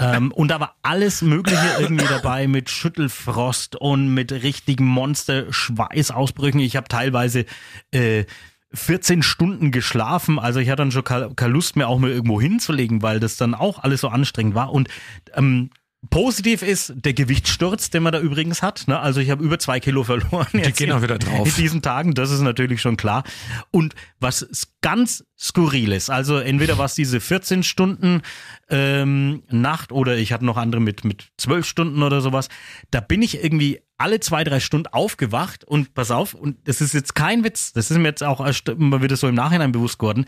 Ähm, 0.00 0.32
und 0.32 0.48
da 0.48 0.58
war 0.58 0.76
alles 0.82 1.22
Mögliche 1.22 1.76
irgendwie 1.78 2.06
dabei 2.06 2.46
mit 2.48 2.70
Schüttelfrost 2.70 3.76
und 3.76 4.12
mit 4.12 4.32
richtigen 4.32 4.86
Monster-Schweißausbrüchen. 4.86 6.60
Ich 6.60 6.74
habe 6.76 6.88
teilweise 6.88 7.46
äh, 7.92 8.24
14 8.74 9.22
Stunden 9.22 9.70
geschlafen, 9.70 10.38
also 10.38 10.60
ich 10.60 10.68
hatte 10.68 10.78
dann 10.82 10.92
schon 10.92 11.04
keine 11.04 11.52
Lust 11.52 11.76
mehr, 11.76 11.88
auch 11.88 11.98
mal 11.98 12.10
irgendwo 12.10 12.40
hinzulegen, 12.40 13.02
weil 13.02 13.20
das 13.20 13.36
dann 13.36 13.54
auch 13.54 13.82
alles 13.82 14.00
so 14.00 14.08
anstrengend 14.08 14.54
war. 14.54 14.72
Und 14.72 14.88
ähm, 15.34 15.70
positiv 16.10 16.62
ist 16.62 16.92
der 16.96 17.12
Gewichtssturz, 17.14 17.90
den 17.90 18.02
man 18.02 18.12
da 18.12 18.20
übrigens 18.20 18.60
hat. 18.62 18.88
Ne? 18.88 18.98
Also 18.98 19.20
ich 19.20 19.30
habe 19.30 19.44
über 19.44 19.58
zwei 19.58 19.78
Kilo 19.78 20.02
verloren. 20.04 20.46
jetzt 20.52 20.76
gehen 20.78 20.90
auch 20.90 20.96
in- 20.96 21.02
wieder 21.04 21.18
drauf. 21.18 21.46
In 21.46 21.54
diesen 21.54 21.80
Tagen, 21.82 22.14
das 22.14 22.30
ist 22.30 22.40
natürlich 22.40 22.80
schon 22.80 22.96
klar. 22.96 23.22
Und 23.70 23.94
was 24.18 24.48
ganz 24.80 25.24
skurril 25.38 25.92
ist, 25.92 26.10
also 26.10 26.38
entweder 26.38 26.76
war 26.78 26.86
es 26.86 26.94
diese 26.94 27.20
14 27.20 27.62
Stunden 27.62 28.22
ähm, 28.68 29.42
Nacht 29.50 29.92
oder 29.92 30.16
ich 30.16 30.32
hatte 30.32 30.44
noch 30.44 30.56
andere 30.56 30.80
mit, 30.80 31.04
mit 31.04 31.28
12 31.38 31.66
Stunden 31.66 32.02
oder 32.02 32.20
sowas. 32.20 32.48
Da 32.90 33.00
bin 33.00 33.22
ich 33.22 33.42
irgendwie 33.42 33.80
alle 34.02 34.18
zwei, 34.18 34.42
drei 34.42 34.58
Stunden 34.58 34.88
aufgewacht 34.88 35.64
und 35.64 35.94
pass 35.94 36.10
auf, 36.10 36.34
und 36.34 36.56
das 36.66 36.80
ist 36.80 36.92
jetzt 36.92 37.14
kein 37.14 37.44
Witz, 37.44 37.72
das 37.72 37.90
ist 37.90 37.98
mir 37.98 38.08
jetzt 38.08 38.22
auch 38.22 38.40
immer 38.68 39.00
wieder 39.00 39.16
so 39.16 39.28
im 39.28 39.36
Nachhinein 39.36 39.70
bewusst 39.70 39.98
geworden. 39.98 40.26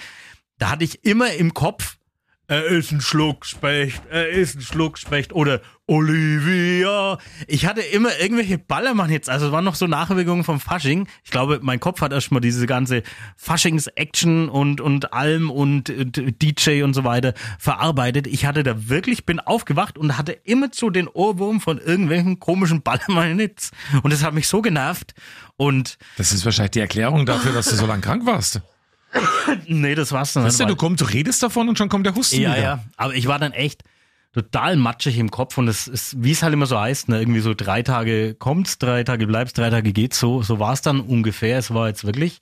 Da 0.58 0.70
hatte 0.70 0.84
ich 0.84 1.04
immer 1.04 1.32
im 1.32 1.54
Kopf, 1.54 1.96
er 2.46 2.66
ist 2.66 2.92
ein 2.92 3.00
Schluckspecht, 3.00 4.02
er 4.10 4.28
ist 4.28 4.56
ein 4.56 4.60
Schluckspecht 4.60 5.32
oder 5.32 5.60
Olivia. 5.86 7.18
Ich 7.46 7.66
hatte 7.66 7.80
immer 7.80 8.18
irgendwelche 8.18 8.58
Ballermann 8.58 9.10
jetzt, 9.10 9.28
also 9.28 9.46
es 9.46 9.52
waren 9.52 9.64
noch 9.64 9.74
so 9.74 9.86
Nachwirkungen 9.86 10.44
vom 10.44 10.60
Fasching. 10.60 11.06
Ich 11.24 11.30
glaube, 11.30 11.60
mein 11.62 11.80
Kopf 11.80 12.00
hat 12.00 12.12
erstmal 12.12 12.40
diese 12.40 12.66
ganze 12.66 13.02
Faschings-Action 13.36 14.48
und, 14.48 14.80
und 14.80 15.12
Alm 15.12 15.50
und 15.50 15.88
äh, 15.88 16.04
DJ 16.06 16.82
und 16.82 16.94
so 16.94 17.04
weiter 17.04 17.34
verarbeitet. 17.58 18.26
Ich 18.26 18.46
hatte 18.46 18.62
da 18.62 18.88
wirklich, 18.88 19.24
bin 19.26 19.40
aufgewacht 19.40 19.98
und 19.98 20.18
hatte 20.18 20.32
immer 20.32 20.70
zu 20.72 20.90
den 20.90 21.08
Ohrwurm 21.08 21.60
von 21.60 21.78
irgendwelchen 21.78 22.40
komischen 22.40 22.82
Ballermann-Hits. 22.82 23.70
Und 24.02 24.12
das 24.12 24.22
hat 24.22 24.34
mich 24.34 24.48
so 24.48 24.62
genervt. 24.62 25.14
Und 25.56 25.98
Das 26.16 26.32
ist 26.32 26.44
wahrscheinlich 26.44 26.72
die 26.72 26.80
Erklärung 26.80 27.26
dafür, 27.26 27.52
dass 27.52 27.66
du 27.66 27.76
so 27.76 27.86
lange 27.86 28.02
krank 28.02 28.26
warst. 28.26 28.60
nee, 29.66 29.94
das 29.94 30.12
war's 30.12 30.32
dann. 30.32 30.44
Weißt 30.44 30.58
du, 30.60 30.64
weil- 30.64 30.70
du 30.70 30.76
kommst, 30.76 31.00
du 31.00 31.04
redest 31.06 31.42
davon 31.42 31.68
und 31.68 31.78
schon 31.78 31.88
kommt 31.88 32.06
der 32.06 32.14
Husten 32.14 32.40
Ja, 32.40 32.52
wieder. 32.52 32.62
ja. 32.62 32.84
Aber 32.96 33.14
ich 33.14 33.26
war 33.26 33.38
dann 33.38 33.52
echt 33.52 33.82
total 34.32 34.76
matschig 34.76 35.18
im 35.18 35.30
Kopf 35.30 35.58
und 35.58 35.68
es 35.68 35.86
ist, 35.86 36.22
wie 36.22 36.32
es 36.32 36.42
halt 36.42 36.52
immer 36.52 36.66
so 36.66 36.78
heißt, 36.78 37.08
ne, 37.08 37.20
irgendwie 37.20 37.40
so 37.40 37.54
drei 37.54 37.82
Tage 37.82 38.34
kommt's, 38.34 38.78
drei 38.78 39.04
Tage 39.04 39.26
bleibst, 39.26 39.56
drei 39.56 39.70
Tage 39.70 39.92
geht's, 39.92 40.18
so, 40.18 40.42
so 40.42 40.58
war 40.58 40.72
es 40.72 40.82
dann 40.82 41.00
ungefähr. 41.00 41.56
Es 41.58 41.72
war 41.72 41.86
jetzt 41.88 42.04
wirklich, 42.04 42.40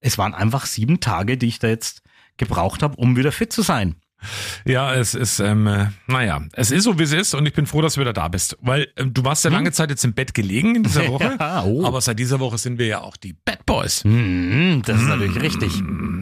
es 0.00 0.16
waren 0.16 0.34
einfach 0.34 0.64
sieben 0.66 1.00
Tage, 1.00 1.36
die 1.36 1.46
ich 1.48 1.58
da 1.58 1.68
jetzt 1.68 2.02
gebraucht 2.38 2.82
habe, 2.82 2.96
um 2.96 3.16
wieder 3.16 3.32
fit 3.32 3.52
zu 3.52 3.62
sein. 3.62 3.96
Ja, 4.64 4.94
es 4.94 5.14
ist, 5.14 5.38
ähm, 5.40 5.66
äh, 5.66 5.86
naja, 6.06 6.42
es 6.52 6.70
ist 6.70 6.84
so, 6.84 6.98
wie 6.98 7.04
es 7.04 7.12
ist 7.12 7.34
und 7.34 7.46
ich 7.46 7.52
bin 7.52 7.66
froh, 7.66 7.82
dass 7.82 7.94
du 7.94 8.00
wieder 8.00 8.12
da 8.12 8.28
bist. 8.28 8.56
Weil 8.60 8.88
ähm, 8.96 9.14
du 9.14 9.24
warst 9.24 9.44
ja 9.44 9.50
lange 9.50 9.72
Zeit 9.72 9.90
jetzt 9.90 10.04
im 10.04 10.14
Bett 10.14 10.34
gelegen 10.34 10.74
in 10.74 10.82
dieser 10.82 11.08
Woche, 11.12 11.36
Ja, 11.38 11.64
oh. 11.64 11.84
aber 11.84 12.00
seit 12.00 12.18
dieser 12.18 12.40
Woche 12.40 12.58
sind 12.58 12.78
wir 12.78 12.86
ja 12.86 13.00
auch 13.00 13.16
die 13.16 13.32
Bad 13.32 13.64
Boys. 13.66 14.02
Hm, 14.04 14.82
das 14.84 15.00
ist 15.00 15.06
natürlich 15.08 15.40
richtig. 15.40 15.72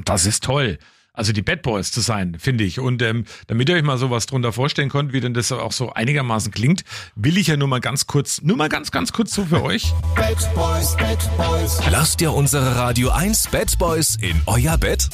Das 0.04 0.26
ist 0.26 0.44
toll. 0.44 0.78
Also 1.16 1.32
die 1.32 1.42
Bad 1.42 1.62
Boys 1.62 1.92
zu 1.92 2.00
sein, 2.00 2.36
finde 2.40 2.64
ich. 2.64 2.80
Und 2.80 3.00
ähm, 3.00 3.24
damit 3.46 3.68
ihr 3.68 3.76
euch 3.76 3.84
mal 3.84 3.98
sowas 3.98 4.26
drunter 4.26 4.52
vorstellen 4.52 4.88
könnt, 4.88 5.12
wie 5.12 5.20
denn 5.20 5.32
das 5.32 5.52
auch 5.52 5.70
so 5.70 5.92
einigermaßen 5.92 6.50
klingt, 6.50 6.82
will 7.14 7.38
ich 7.38 7.46
ja 7.46 7.56
nur 7.56 7.68
mal 7.68 7.80
ganz 7.80 8.08
kurz, 8.08 8.42
nur 8.42 8.56
mal 8.56 8.68
ganz, 8.68 8.90
ganz 8.90 9.12
kurz 9.12 9.32
so 9.32 9.44
für 9.44 9.62
euch. 9.62 9.92
Bad 10.16 10.36
Boys, 10.56 10.96
Bad 10.96 11.36
Boys. 11.36 11.78
Lasst 11.88 12.20
ihr 12.20 12.32
unsere 12.32 12.74
Radio 12.74 13.10
1 13.10 13.46
Bad 13.46 13.78
Boys 13.78 14.16
in 14.20 14.42
euer 14.46 14.76
Bett? 14.76 15.08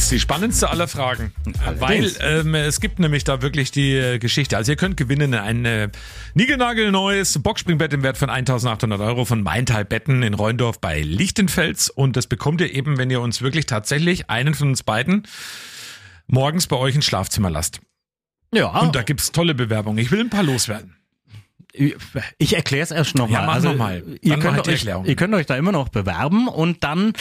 Das 0.00 0.04
ist 0.06 0.12
die 0.12 0.20
spannendste 0.20 0.70
aller 0.70 0.88
Fragen. 0.88 1.34
Weil 1.78 2.10
ähm, 2.20 2.54
es 2.54 2.80
gibt 2.80 3.00
nämlich 3.00 3.24
da 3.24 3.42
wirklich 3.42 3.70
die 3.70 3.92
äh, 3.92 4.18
Geschichte. 4.18 4.56
Also 4.56 4.72
ihr 4.72 4.76
könnt 4.76 4.96
gewinnen 4.96 5.34
ein 5.34 5.66
äh, 5.66 5.90
niegelnagelneues 6.32 7.38
Boxspringbett 7.42 7.92
im 7.92 8.02
Wert 8.02 8.16
von 8.16 8.30
1800 8.30 8.98
Euro 8.98 9.26
von 9.26 9.42
Maintal 9.42 9.84
Betten 9.84 10.22
in 10.22 10.32
Reundorf 10.32 10.80
bei 10.80 11.02
Lichtenfels. 11.02 11.90
Und 11.90 12.16
das 12.16 12.28
bekommt 12.28 12.62
ihr 12.62 12.72
eben, 12.72 12.96
wenn 12.96 13.10
ihr 13.10 13.20
uns 13.20 13.42
wirklich 13.42 13.66
tatsächlich 13.66 14.30
einen 14.30 14.54
von 14.54 14.68
uns 14.68 14.82
beiden 14.84 15.28
morgens 16.26 16.66
bei 16.66 16.76
euch 16.76 16.94
ins 16.94 17.04
Schlafzimmer 17.04 17.50
lasst. 17.50 17.80
Ja, 18.54 18.68
Und 18.80 18.96
da 18.96 19.02
gibt's 19.02 19.32
tolle 19.32 19.54
Bewerbungen. 19.54 19.98
Ich 19.98 20.10
will 20.10 20.20
ein 20.20 20.30
paar 20.30 20.44
loswerden. 20.44 20.96
ich 22.38 22.56
erkläre 22.56 22.84
es 22.84 22.90
erst 22.90 23.16
nochmal. 23.16 23.42
Ja, 23.42 23.46
mach 23.46 23.62
noch 23.62 23.76
mal. 23.76 24.02
Ihr 24.22 24.38
könnt, 24.38 24.66
euch, 24.66 24.82
ihr 24.82 25.16
könnt 25.16 25.34
euch 25.34 25.44
da 25.44 25.56
immer 25.56 25.72
noch 25.72 25.90
bewerben 25.90 26.48
und 26.48 26.84
dann 26.84 27.12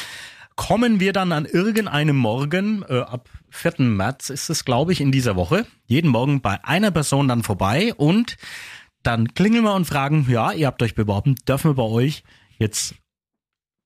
kommen 0.59 0.99
wir 0.99 1.13
dann 1.13 1.31
an 1.31 1.45
irgendeinem 1.45 2.17
Morgen, 2.17 2.83
äh, 2.89 2.99
ab 2.99 3.29
4. 3.49 3.75
März 3.79 4.29
ist 4.29 4.49
es, 4.49 4.65
glaube 4.65 4.91
ich, 4.91 4.99
in 4.99 5.09
dieser 5.09 5.37
Woche, 5.37 5.65
jeden 5.85 6.11
Morgen 6.11 6.41
bei 6.41 6.61
einer 6.65 6.91
Person 6.91 7.29
dann 7.29 7.43
vorbei 7.43 7.93
und 7.93 8.35
dann 9.01 9.33
klingeln 9.33 9.63
wir 9.63 9.73
und 9.73 9.85
fragen, 9.85 10.27
ja, 10.29 10.51
ihr 10.51 10.67
habt 10.67 10.83
euch 10.83 10.95
beworben, 10.95 11.35
dürfen 11.47 11.71
wir 11.71 11.75
bei 11.75 11.83
euch 11.83 12.23
jetzt 12.57 12.95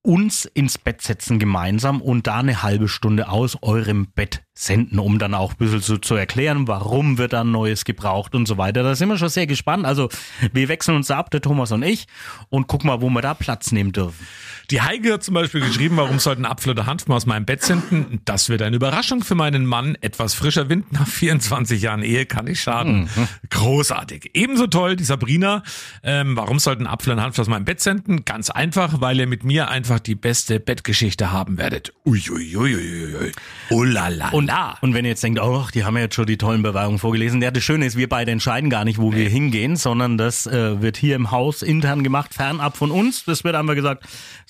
uns 0.01 0.45
ins 0.45 0.79
Bett 0.79 1.03
setzen 1.03 1.37
gemeinsam 1.37 2.01
und 2.01 2.25
da 2.25 2.39
eine 2.39 2.63
halbe 2.63 2.87
Stunde 2.87 3.29
aus 3.29 3.55
eurem 3.61 4.07
Bett 4.07 4.41
senden, 4.55 4.97
um 4.97 5.19
dann 5.19 5.35
auch 5.35 5.51
ein 5.51 5.57
bisschen 5.57 5.79
so 5.79 5.97
zu 5.97 6.15
erklären, 6.15 6.67
warum 6.67 7.19
wird 7.19 7.33
dann 7.33 7.51
Neues 7.51 7.85
gebraucht 7.85 8.33
und 8.33 8.47
so 8.47 8.57
weiter. 8.57 8.81
Da 8.81 8.95
sind 8.95 9.09
wir 9.09 9.17
schon 9.19 9.29
sehr 9.29 9.47
gespannt. 9.47 9.85
Also 9.85 10.09
wir 10.51 10.69
wechseln 10.69 10.97
uns 10.97 11.11
ab, 11.11 11.29
der 11.29 11.41
Thomas 11.41 11.71
und 11.71 11.83
ich, 11.83 12.07
und 12.49 12.67
gucken 12.67 12.87
mal, 12.87 13.01
wo 13.01 13.09
wir 13.11 13.21
da 13.21 13.35
Platz 13.35 13.71
nehmen 13.71 13.91
dürfen. 13.91 14.27
Die 14.71 14.81
Heike 14.81 15.13
hat 15.13 15.23
zum 15.23 15.33
Beispiel 15.33 15.61
geschrieben, 15.61 15.97
warum 15.97 16.19
sollten 16.19 16.45
Apfel 16.45 16.71
oder 16.71 16.85
Hanf 16.85 17.09
aus 17.09 17.25
meinem 17.25 17.45
Bett 17.45 17.63
senden? 17.63 18.21
Das 18.25 18.49
wird 18.49 18.61
eine 18.61 18.75
Überraschung 18.75 19.23
für 19.23 19.35
meinen 19.35 19.65
Mann. 19.65 19.97
Etwas 20.01 20.33
frischer 20.33 20.69
Wind 20.69 20.91
nach 20.93 21.07
24 21.07 21.81
Jahren 21.81 22.01
Ehe 22.01 22.25
kann 22.25 22.45
nicht 22.45 22.61
schaden. 22.61 23.09
Großartig. 23.49 24.31
Ebenso 24.33 24.67
toll, 24.67 24.95
die 24.95 25.03
Sabrina. 25.03 25.63
Ähm, 26.01 26.37
warum 26.37 26.59
sollten 26.59 26.87
Apfel 26.87 27.13
und 27.13 27.21
Hanf 27.21 27.37
aus 27.39 27.47
meinem 27.47 27.65
Bett 27.65 27.81
senden? 27.81 28.23
Ganz 28.25 28.49
einfach, 28.49 29.01
weil 29.01 29.19
ihr 29.19 29.27
mit 29.27 29.43
mir 29.43 29.69
einfach 29.69 29.99
die 29.99 30.15
beste 30.15 30.59
Bettgeschichte 30.59 31.31
haben 31.31 31.57
werdet. 31.57 31.93
Uiuiuiui. 32.05 33.31
Oh 33.69 33.83
la 33.83 34.07
la 34.07 34.29
Und, 34.29 34.51
und 34.81 34.93
wenn 34.93 35.05
ihr 35.05 35.09
jetzt 35.09 35.23
denkt, 35.23 35.41
oh, 35.41 35.67
die 35.73 35.83
haben 35.83 35.95
ja 35.97 36.03
jetzt 36.03 36.15
schon 36.15 36.25
die 36.25 36.37
tollen 36.37 36.63
Bewerbungen 36.63 36.99
vorgelesen. 36.99 37.41
Ja, 37.41 37.51
das 37.51 37.63
Schöne 37.63 37.85
ist, 37.85 37.97
wir 37.97 38.07
beide 38.07 38.31
entscheiden 38.31 38.69
gar 38.69 38.85
nicht, 38.85 38.99
wo 38.99 39.13
wir 39.13 39.27
hingehen, 39.29 39.75
sondern 39.75 40.17
das 40.17 40.47
äh, 40.47 40.81
wird 40.81 40.97
hier 40.97 41.15
im 41.15 41.31
Haus 41.31 41.61
intern 41.61 42.03
gemacht, 42.03 42.33
fernab 42.33 42.77
von 42.77 42.91
uns. 42.91 43.25
Das 43.25 43.43
wird 43.43 43.55
einfach 43.55 43.75
gesagt, 43.75 44.03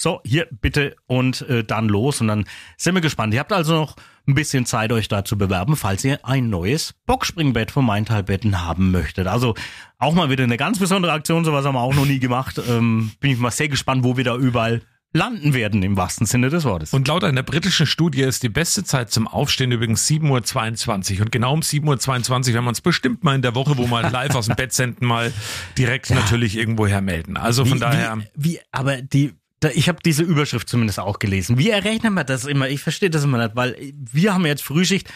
so, 0.04 0.22
hier 0.24 0.48
bitte 0.52 0.96
und 1.08 1.42
äh, 1.50 1.64
dann 1.64 1.90
los. 1.90 2.22
Und 2.22 2.28
dann 2.28 2.46
sind 2.78 2.94
wir 2.94 3.02
gespannt. 3.02 3.34
Ihr 3.34 3.40
habt 3.40 3.52
also 3.52 3.74
noch 3.74 3.96
ein 4.28 4.36
bisschen 4.36 4.66
Zeit, 4.66 4.92
euch 4.92 5.08
da 5.08 5.26
zu 5.26 5.38
bewerben, 5.38 5.76
falls 5.76 6.04
ihr 6.04 6.24
ein 6.24 6.50
neues 6.50 6.94
Boxspringbett 7.06 7.72
von 7.72 7.86
Maintalbetten 7.86 8.66
haben 8.66 8.92
möchtet. 8.92 9.28
Also 9.28 9.56
auch 9.98 10.14
mal 10.14 10.30
wieder 10.30 10.44
eine 10.44 10.58
ganz 10.58 10.80
besondere 10.80 11.12
Aktion, 11.12 11.44
sowas 11.44 11.66
haben 11.66 11.76
wir 11.76 11.82
auch 11.82 11.96
noch 11.96 12.06
nie 12.06 12.20
gemacht. 12.20 12.62
Ähm, 12.70 13.12
bin 13.20 13.32
ich 13.32 13.38
mal 13.38 13.52
sehr 13.52 13.70
gespannt, 13.70 14.04
wo 14.04 14.16
wir 14.16 14.24
da 14.24 14.36
überall 14.36 14.82
landen 15.14 15.54
werden, 15.54 15.84
im 15.84 15.96
wahrsten 15.96 16.26
Sinne 16.26 16.50
des 16.50 16.66
Wortes. 16.66 16.94
Und 16.94 17.08
laut 17.08 17.24
einer 17.24 17.44
britischen 17.44 17.86
Studie 17.86 18.22
ist 18.22 18.44
die 18.44 18.50
beste 18.50 18.84
Zeit 18.84 19.12
zum 19.12 19.28
Aufstehen 19.28 19.72
übrigens 19.72 20.08
7.22 20.10 21.16
Uhr. 21.16 21.22
Und 21.22 21.32
genau 21.32 21.54
um 21.54 21.60
7.22 21.60 22.50
Uhr 22.50 22.54
werden 22.54 22.66
wir 22.66 22.70
uns 22.70 22.82
bestimmt 22.82 23.24
mal 23.24 23.36
in 23.36 23.44
der 23.44 23.56
Woche, 23.56 23.78
wo 23.78 23.88
wir 23.88 24.10
live 24.10 24.36
aus 24.36 24.48
dem 24.48 24.56
Bett 24.56 24.74
senden, 24.74 25.06
mal 25.06 25.32
direkt 25.78 26.10
natürlich 26.12 26.58
irgendwoher 26.58 27.02
melden. 27.02 27.38
Also 27.38 27.64
von 27.64 27.76
wie, 27.76 27.80
daher. 27.80 28.18
Wie, 28.36 28.54
wie, 28.54 28.60
aber 28.72 29.02
die, 29.02 29.34
ich 29.72 29.90
habe 29.90 30.00
diese 30.04 30.24
Überschrift 30.24 30.70
zumindest 30.70 31.00
auch 31.00 31.20
gelesen. 31.20 31.58
Wie 31.58 31.70
errechnen 31.70 32.14
wir 32.14 32.24
das 32.24 32.46
immer? 32.46 32.70
Ich 32.70 32.82
verstehe 32.82 33.10
das 33.10 33.24
immer 33.24 33.44
nicht, 33.44 33.56
weil 33.56 33.76
wir 33.94 34.34
haben 34.34 34.46
jetzt 34.46 34.64
Frühschicht. 34.64 35.10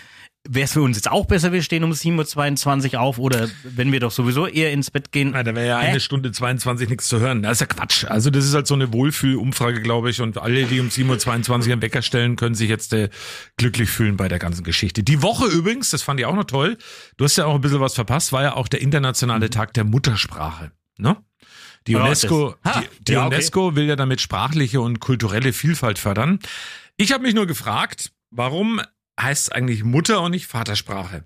Wäre 0.50 0.64
es 0.64 0.72
für 0.72 0.82
uns 0.82 0.96
jetzt 0.96 1.12
auch 1.12 1.26
besser, 1.26 1.52
wir 1.52 1.62
stehen 1.62 1.84
um 1.84 1.92
7.22 1.92 2.94
Uhr 2.94 3.02
auf 3.02 3.20
oder 3.20 3.50
wenn 3.64 3.92
wir 3.92 4.00
doch 4.00 4.12
sowieso 4.12 4.48
eher 4.48 4.72
ins 4.72 4.92
Bett 4.92 5.12
gehen? 5.12 5.32
Na, 5.34 5.44
da 5.44 5.54
wäre 5.54 5.68
ja 5.68 5.80
Hä? 5.82 5.88
eine 5.88 6.00
Stunde 6.00 6.32
22 6.32 6.88
nichts 6.88 7.10
zu 7.10 7.20
hören. 7.20 7.44
Das 7.44 7.54
ist 7.54 7.60
ja 7.62 7.66
Quatsch. 7.66 8.06
Also 8.06 8.30
das 8.30 8.46
ist 8.46 8.54
halt 8.54 8.66
so 8.66 8.74
eine 8.74 8.94
Wohlfühlumfrage, 8.94 9.82
glaube 9.82 10.10
ich. 10.10 10.22
Und 10.22 10.38
alle, 10.38 10.64
die 10.64 10.80
um 10.80 10.88
7.22 10.88 11.50
Uhr 11.50 11.74
einen 11.74 11.82
Wecker 11.82 12.02
stellen, 12.02 12.38
können 12.38 12.56
sich 12.56 12.70
jetzt 12.70 12.94
äh, 12.94 13.10
glücklich 13.58 13.90
fühlen 13.90 14.16
bei 14.16 14.30
der 14.30 14.40
ganzen 14.40 14.64
Geschichte. 14.64 15.04
Die 15.04 15.22
Woche 15.22 15.48
übrigens, 15.48 15.90
das 15.90 16.02
fand 16.02 16.20
ich 16.22 16.26
auch 16.26 16.36
noch 16.36 16.46
toll. 16.46 16.78
Du 17.18 17.26
hast 17.26 17.36
ja 17.36 17.46
auch 17.46 17.56
ein 17.56 17.62
bisschen 17.62 17.82
was 17.82 17.96
verpasst, 17.96 18.32
war 18.32 18.44
ja 18.44 18.54
auch 18.56 18.70
der 18.70 18.82
internationale 18.82 19.50
Tag 19.50 19.74
der 19.74 19.84
Muttersprache. 19.84 20.72
Ne? 20.98 21.18
Die 21.88 21.94
Ja, 21.94 22.04
UNESCO, 22.04 22.56
Ha, 22.66 22.82
die, 22.82 23.04
die 23.04 23.12
ja, 23.14 23.26
okay. 23.26 23.36
UNESCO 23.36 23.76
will 23.76 23.86
ja 23.86 23.96
damit 23.96 24.20
sprachliche 24.22 24.82
und 24.82 25.00
kulturelle 25.00 25.54
Vielfalt 25.54 25.98
fördern. 26.00 26.40
Ich 26.98 27.12
habe 27.14 27.24
mich 27.24 27.34
nur 27.34 27.48
gefragt, 27.48 28.12
warum 28.30 28.82
heißt 29.20 29.44
es 29.44 29.50
eigentlich 29.50 29.84
Mutter 29.84 30.22
und 30.22 30.32
nicht 30.32 30.48
Vatersprache? 30.48 31.24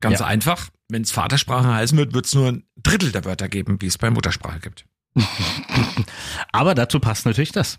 Ganz 0.00 0.20
Ja. 0.20 0.26
einfach. 0.26 0.68
Wenn 0.90 1.02
es 1.02 1.10
Vatersprache 1.12 1.72
heißen 1.72 1.96
wird, 1.96 2.12
wird 2.12 2.26
es 2.26 2.34
nur 2.34 2.48
ein 2.48 2.64
Drittel 2.76 3.10
der 3.10 3.24
Wörter 3.24 3.48
geben, 3.48 3.80
wie 3.80 3.86
es 3.86 3.96
bei 3.96 4.10
Muttersprache 4.10 4.60
gibt. 4.60 4.84
Aber 6.52 6.74
dazu 6.74 7.00
passt 7.00 7.24
natürlich 7.24 7.52
das. 7.52 7.78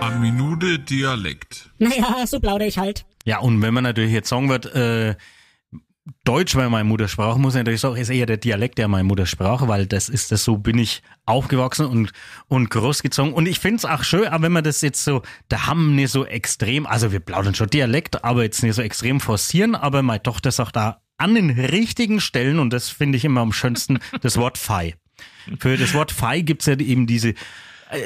Eine 0.00 0.18
Minute 0.20 0.78
Dialekt. 0.80 1.70
Naja, 1.78 2.26
so 2.26 2.40
plaudere 2.40 2.66
ich 2.68 2.78
halt. 2.78 3.04
Ja, 3.24 3.38
und 3.38 3.60
wenn 3.62 3.72
man 3.74 3.84
natürlich 3.84 4.12
jetzt 4.12 4.28
sagen 4.28 4.48
wird, 4.48 4.66
äh, 4.74 5.14
Deutsch 6.24 6.54
wäre 6.54 6.70
meine 6.70 6.84
Muttersprache, 6.84 7.38
muss 7.38 7.54
ich 7.54 7.58
natürlich 7.58 7.80
sagen, 7.80 7.96
ist 7.96 8.10
eher 8.10 8.26
der 8.26 8.36
Dialekt 8.36 8.78
der 8.78 8.86
meine 8.86 9.04
Muttersprache, 9.04 9.66
weil 9.66 9.86
das 9.86 10.08
ist 10.08 10.30
das, 10.30 10.44
so 10.44 10.56
bin 10.56 10.78
ich 10.78 11.02
aufgewachsen 11.24 11.86
und, 11.86 12.12
und 12.46 12.70
großgezogen. 12.70 13.32
Und 13.32 13.46
ich 13.46 13.58
find's 13.58 13.84
auch 13.84 14.04
schön, 14.04 14.28
aber 14.28 14.44
wenn 14.44 14.52
man 14.52 14.62
das 14.62 14.82
jetzt 14.82 15.02
so, 15.02 15.22
da 15.48 15.66
haben 15.66 15.96
nicht 15.96 16.10
so 16.10 16.24
extrem, 16.24 16.86
also 16.86 17.10
wir 17.10 17.18
plaudern 17.18 17.56
schon 17.56 17.70
Dialekt, 17.70 18.24
aber 18.24 18.44
jetzt 18.44 18.62
nicht 18.62 18.76
so 18.76 18.82
extrem 18.82 19.18
forcieren, 19.18 19.74
aber 19.74 20.02
meine 20.02 20.22
Tochter 20.22 20.52
sagt 20.52 20.76
da 20.76 21.00
an 21.18 21.34
den 21.34 21.50
richtigen 21.50 22.20
Stellen, 22.20 22.60
und 22.60 22.72
das 22.72 22.88
finde 22.88 23.16
ich 23.16 23.24
immer 23.24 23.40
am 23.40 23.52
schönsten, 23.52 23.98
das 24.20 24.36
Wort 24.36 24.58
Fei. 24.58 24.94
Für 25.58 25.76
das 25.76 25.94
Wort 25.94 26.12
Fei 26.12 26.40
gibt's 26.40 26.66
ja 26.66 26.78
eben 26.78 27.06
diese, 27.06 27.34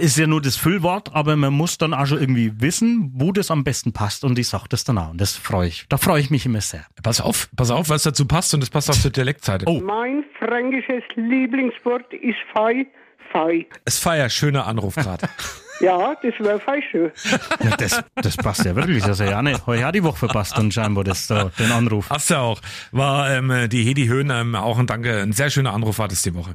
ist 0.01 0.19
ja 0.19 0.27
nur 0.27 0.43
das 0.43 0.57
Füllwort, 0.57 1.15
aber 1.15 1.37
man 1.37 1.53
muss 1.53 1.79
dann 1.79 1.95
auch 1.95 2.07
schon 2.07 2.21
irgendwie 2.21 2.61
wissen, 2.61 3.11
wo 3.15 3.33
das 3.33 3.51
am 3.51 3.65
besten 3.65 3.93
passt 3.93 4.25
und 4.25 4.39
ich 4.39 4.49
sag 4.49 4.67
das 4.69 4.85
dann 4.85 4.99
auch. 4.99 5.11
Und 5.11 5.21
das 5.21 5.37
freue 5.37 5.69
ich, 5.69 5.87
da 5.89 5.97
freue 5.97 6.21
ich 6.21 6.31
mich 6.31 6.47
immer 6.47 6.61
sehr. 6.61 6.85
Pass 7.03 7.21
auf, 7.21 7.49
pass 7.57 7.71
auf, 7.71 7.89
was 7.89 8.03
dazu 8.03 8.27
passt 8.27 8.53
und 8.55 8.61
das 8.61 8.71
passt 8.71 8.91
auch 8.91 8.95
zur 8.95 9.11
Dialektseite. 9.11 9.65
Oh. 9.67 9.81
Mein 9.81 10.25
fränkisches 10.39 11.03
Lieblingswort 11.15 12.13
ist 12.15 12.39
Fei. 12.53 12.87
Fei. 13.33 13.67
Es 13.85 13.99
feier 13.99 14.29
schöner 14.29 14.67
Anruf 14.67 14.97
gerade. 14.97 15.29
Ja, 15.83 16.15
das 16.23 16.35
wäre 16.41 16.61
fei 16.61 16.83
schön. 16.91 17.11
Ja, 17.65 17.75
das, 17.75 18.05
das 18.15 18.37
passt 18.37 18.67
ja 18.67 18.77
wirklich. 18.77 19.03
Also 19.03 19.25
ja 19.25 19.41
nicht, 19.41 19.67
heute 19.67 19.87
hat 19.87 19.95
die 19.95 20.05
Woche 20.05 20.19
verpasst 20.19 20.59
und 20.59 20.75
scheinbar 20.75 21.05
das, 21.05 21.27
so, 21.27 21.51
den 21.59 21.73
Anruf. 21.73 22.11
Hast 22.11 22.29
du 22.29 22.39
auch. 22.39 22.61
War 22.93 23.31
ähm, 23.31 23.67
die 23.71 23.83
Hedi 23.83 24.07
Höhn 24.07 24.29
ähm, 24.29 24.55
auch 24.55 24.79
ein 24.79 24.87
Danke. 24.87 25.23
Ein 25.23 25.33
sehr 25.33 25.49
schöner 25.49 25.73
Anruf 25.73 25.99
war 25.99 26.09
das 26.09 26.21
die 26.21 26.35
Woche. 26.35 26.55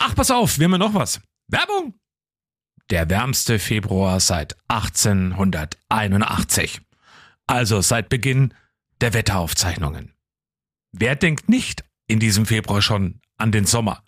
Ach, 0.00 0.14
pass 0.14 0.30
auf, 0.30 0.58
wir 0.58 0.64
haben 0.64 0.72
ja 0.72 0.78
noch 0.78 0.92
was. 0.92 1.18
Werbung! 1.46 1.94
Der 2.90 3.10
wärmste 3.10 3.58
Februar 3.58 4.20
seit 4.20 4.56
1881. 4.68 6.80
Also 7.46 7.80
seit 7.80 8.08
Beginn 8.08 8.54
der 9.00 9.14
Wetteraufzeichnungen. 9.14 10.12
Wer 10.92 11.16
denkt 11.16 11.48
nicht 11.48 11.84
in 12.06 12.18
diesem 12.18 12.46
Februar 12.46 12.80
schon 12.80 13.20
an 13.36 13.52
den 13.52 13.66
Sommer? 13.66 14.02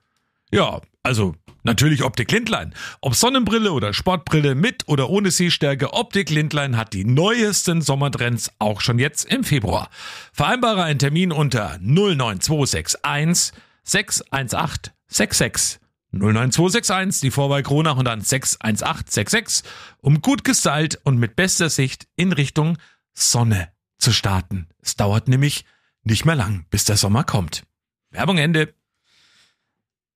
Ja, 0.51 0.81
also 1.03 1.37
natürlich 1.63 2.03
Optik 2.03 2.33
Lindlein. 2.33 2.75
Ob 3.03 3.15
Sonnenbrille 3.15 3.73
oder 3.73 3.93
Sportbrille 3.93 4.55
mit 4.55 4.89
oder 4.89 5.11
ohne 5.11 5.31
Sehstärke, 5.31 5.93
Optik 5.93 6.31
Lindlein 6.31 6.79
hat 6.79 6.95
die 6.95 7.05
neuesten 7.05 7.83
Sommertrends 7.83 8.51
auch 8.59 8.81
schon 8.81 8.99
jetzt 8.99 9.27
im 9.27 9.45
Februar. 9.45 9.91
Vereinbare 10.33 10.83
einen 10.83 10.99
Termin 10.99 11.33
unter 11.33 11.79
09261 11.81 13.53
618 13.85 14.93
66 15.09 15.81
09261, 16.13 17.21
die 17.21 17.31
Vorwahl 17.31 17.63
Kronach 17.63 17.97
und 17.97 18.05
dann 18.05 18.21
61866, 18.21 19.69
um 19.99 20.23
gut 20.23 20.45
gestylt 20.45 21.01
und 21.05 21.19
mit 21.19 21.37
bester 21.37 21.71
Sicht 21.71 22.09
in 22.17 22.33
Richtung 22.33 22.79
Sonne 23.13 23.69
zu 23.99 24.13
starten. 24.13 24.69
Es 24.83 24.97
dauert 24.97 25.29
nämlich 25.29 25.65
nicht 26.03 26.25
mehr 26.25 26.35
lang, 26.35 26.67
bis 26.71 26.85
der 26.85 26.97
Sommer 26.97 27.25
kommt. 27.25 27.63
Werbung 28.11 28.39
Ende. 28.39 28.75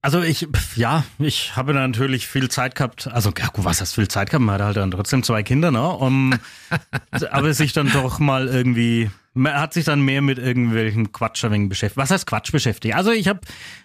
Also 0.01 0.21
ich, 0.21 0.47
ja, 0.77 1.03
ich 1.19 1.57
habe 1.57 1.73
natürlich 1.73 2.27
viel 2.27 2.51
Zeit 2.51 2.75
gehabt. 2.75 3.07
Also, 3.07 3.33
ja, 3.39 3.47
gut, 3.47 3.65
was 3.65 3.81
heißt 3.81 3.95
viel 3.95 4.09
Zeit 4.09 4.29
gehabt? 4.29 4.45
Man 4.45 4.57
hat 4.57 4.61
halt 4.61 4.77
dann 4.77 4.91
trotzdem 4.91 5.23
zwei 5.23 5.43
Kinder, 5.43 5.71
ne? 5.71 5.89
Um, 5.89 6.35
aber 7.31 7.55
sich 7.55 7.73
dann 7.73 7.91
doch 7.91 8.19
mal 8.19 8.49
irgendwie, 8.49 9.11
man 9.33 9.55
hat 9.55 9.73
sich 9.73 9.87
dann 9.87 10.03
mehr 10.03 10.21
mit 10.21 10.39
irgendwelchen 10.39 11.13
Quatsch 11.13 11.47
beschäftigt. 11.49 11.97
Was 11.97 12.11
heißt 12.11 12.27
Quatsch 12.27 12.53
beschäftigt? 12.53 12.95
Also 12.95 13.13
ich 13.13 13.29
habe 13.29 13.41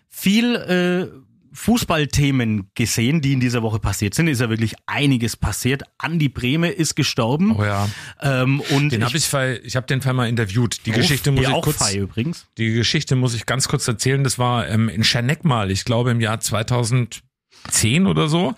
viel 0.10 0.56
äh, 0.56 1.29
Fußballthemen 1.54 2.70
gesehen, 2.76 3.22
die 3.22 3.34
in 3.34 3.40
dieser 3.40 3.62
Woche 3.64 3.80
passiert 3.80 4.14
sind. 4.14 4.28
Ist 4.28 4.42
ja 4.42 4.50
wirklich 4.50 4.76
einiges 4.86 5.36
passiert. 5.38 5.84
Andi 5.98 6.30
Brehme 6.30 6.70
ist 6.70 6.96
gestorben. 6.96 7.56
Oh 7.58 7.64
ja. 7.64 7.88
Ähm, 8.22 8.62
und 8.72 8.92
Den 8.92 9.04
habe 9.04 9.18
ich, 9.18 9.26
Fall- 9.26 9.60
ich 9.64 9.76
habe 9.76 9.88
den 9.88 10.02
Fall 10.02 10.14
mal 10.14 10.28
interviewt. 10.30 10.86
Die 10.86 10.92
Geschichte 10.92 11.32
muss 11.32 11.48
ich 11.48 11.62
kurz, 11.62 11.78
Fei 11.78 11.96
übrigens. 11.98 12.46
die 12.58 12.74
Geschichte 12.74 13.16
muss 13.16 13.34
ich 13.34 13.46
ganz 13.46 13.68
kurz 13.68 13.88
erzählen. 13.88 14.24
Das 14.24 14.38
war 14.40 14.68
ähm, 14.68 14.90
in 14.90 15.04
Scherneck 15.04 15.46
mal, 15.46 15.72
ich 15.72 15.86
glaube 15.86 16.12
im 16.12 16.22
Jahr 16.22 16.40
2010 16.40 18.08
oder 18.08 18.28
so. 18.28 18.54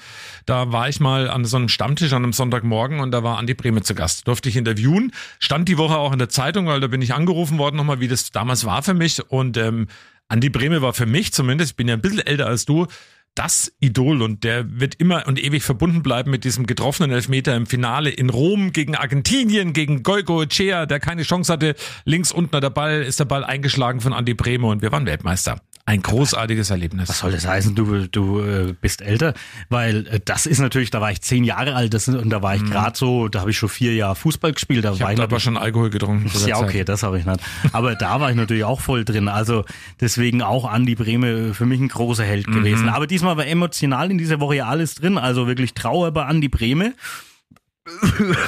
Da 0.45 0.71
war 0.71 0.89
ich 0.89 0.99
mal 0.99 1.29
an 1.29 1.45
so 1.45 1.57
einem 1.57 1.69
Stammtisch 1.69 2.13
an 2.13 2.23
einem 2.23 2.33
Sonntagmorgen 2.33 2.99
und 2.99 3.11
da 3.11 3.23
war 3.23 3.37
Andi 3.37 3.53
Brehme 3.53 3.81
zu 3.83 3.93
Gast. 3.95 4.27
Durfte 4.27 4.49
ich 4.49 4.55
interviewen. 4.57 5.11
Stand 5.39 5.69
die 5.69 5.77
Woche 5.77 5.97
auch 5.97 6.11
in 6.13 6.19
der 6.19 6.29
Zeitung, 6.29 6.65
weil 6.65 6.79
da 6.79 6.87
bin 6.87 7.01
ich 7.01 7.13
angerufen 7.13 7.57
worden 7.57 7.75
nochmal, 7.77 7.99
wie 7.99 8.07
das 8.07 8.31
damals 8.31 8.65
war 8.65 8.81
für 8.83 8.93
mich. 8.93 9.21
Und 9.29 9.57
ähm, 9.57 9.87
Andi 10.31 10.49
Brehme 10.49 10.81
war 10.81 10.93
für 10.93 11.05
mich 11.05 11.33
zumindest, 11.33 11.71
ich 11.71 11.75
bin 11.75 11.89
ja 11.89 11.95
ein 11.95 12.01
bisschen 12.01 12.25
älter 12.25 12.47
als 12.47 12.63
du, 12.63 12.87
das 13.35 13.73
Idol 13.81 14.21
und 14.21 14.45
der 14.45 14.79
wird 14.79 14.95
immer 14.95 15.27
und 15.27 15.43
ewig 15.43 15.61
verbunden 15.61 16.03
bleiben 16.03 16.31
mit 16.31 16.45
diesem 16.45 16.65
getroffenen 16.65 17.11
Elfmeter 17.11 17.53
im 17.53 17.65
Finale 17.65 18.09
in 18.09 18.29
Rom 18.29 18.71
gegen 18.71 18.95
Argentinien, 18.95 19.73
gegen 19.73 20.03
Goico 20.03 20.41
Echea, 20.41 20.85
der 20.85 21.01
keine 21.01 21.23
Chance 21.23 21.51
hatte. 21.51 21.75
Links 22.05 22.31
unten 22.31 22.61
der 22.61 22.69
Ball, 22.69 23.01
ist 23.01 23.19
der 23.19 23.25
Ball 23.25 23.43
eingeschlagen 23.43 23.99
von 23.99 24.13
Andi 24.13 24.33
Brehme 24.33 24.67
und 24.67 24.81
wir 24.81 24.93
waren 24.93 25.05
Weltmeister. 25.05 25.61
Ein 25.85 26.01
großartiges 26.03 26.69
Erlebnis. 26.69 27.09
Was 27.09 27.19
soll 27.19 27.31
das 27.31 27.47
heißen? 27.47 27.73
Du, 27.75 28.07
du 28.07 28.39
äh, 28.39 28.73
bist 28.79 29.01
älter, 29.01 29.33
weil 29.69 30.05
äh, 30.07 30.19
das 30.23 30.45
ist 30.45 30.59
natürlich, 30.59 30.91
da 30.91 31.01
war 31.01 31.11
ich 31.11 31.21
zehn 31.21 31.43
Jahre 31.43 31.73
alt 31.75 31.93
das, 31.93 32.07
und 32.07 32.29
da 32.29 32.41
war 32.43 32.55
ich 32.55 32.63
gerade 32.63 32.95
so, 32.97 33.27
da 33.27 33.39
habe 33.41 33.49
ich 33.51 33.57
schon 33.57 33.67
vier 33.69 33.93
Jahre 33.95 34.15
Fußball 34.15 34.53
gespielt. 34.53 34.85
Da 34.85 34.89
Mhm. 34.91 34.95
ich 34.97 35.01
habe 35.01 35.13
ich 35.13 35.19
aber 35.21 35.39
schon 35.39 35.57
Alkohol 35.57 35.89
getrunken. 35.89 36.29
zu 36.29 36.47
Ja, 36.47 36.57
Zeit. 36.59 36.63
okay, 36.69 36.83
das 36.83 37.01
habe 37.03 37.17
ich 37.19 37.25
nicht. 37.25 37.39
Aber 37.73 37.95
da 37.95 38.19
war 38.19 38.29
ich 38.29 38.35
natürlich 38.35 38.63
auch 38.63 38.79
voll 38.79 39.03
drin. 39.05 39.27
Also 39.27 39.65
deswegen 39.99 40.41
auch 40.43 40.65
Andi 40.65 40.95
Brehme 40.95 41.53
für 41.55 41.65
mich 41.65 41.79
ein 41.79 41.87
großer 41.89 42.23
Held 42.23 42.47
Mhm. 42.47 42.53
gewesen. 42.53 42.87
Aber 42.89 43.07
diesmal 43.07 43.35
war 43.37 43.47
emotional 43.47 44.11
in 44.11 44.17
dieser 44.19 44.39
Woche 44.39 44.57
ja 44.57 44.67
alles 44.67 44.95
drin. 44.95 45.17
Also 45.17 45.47
wirklich 45.47 45.73
Trauer 45.73 46.11
bei 46.11 46.25
Andi 46.25 46.47
Brehme. 46.47 46.93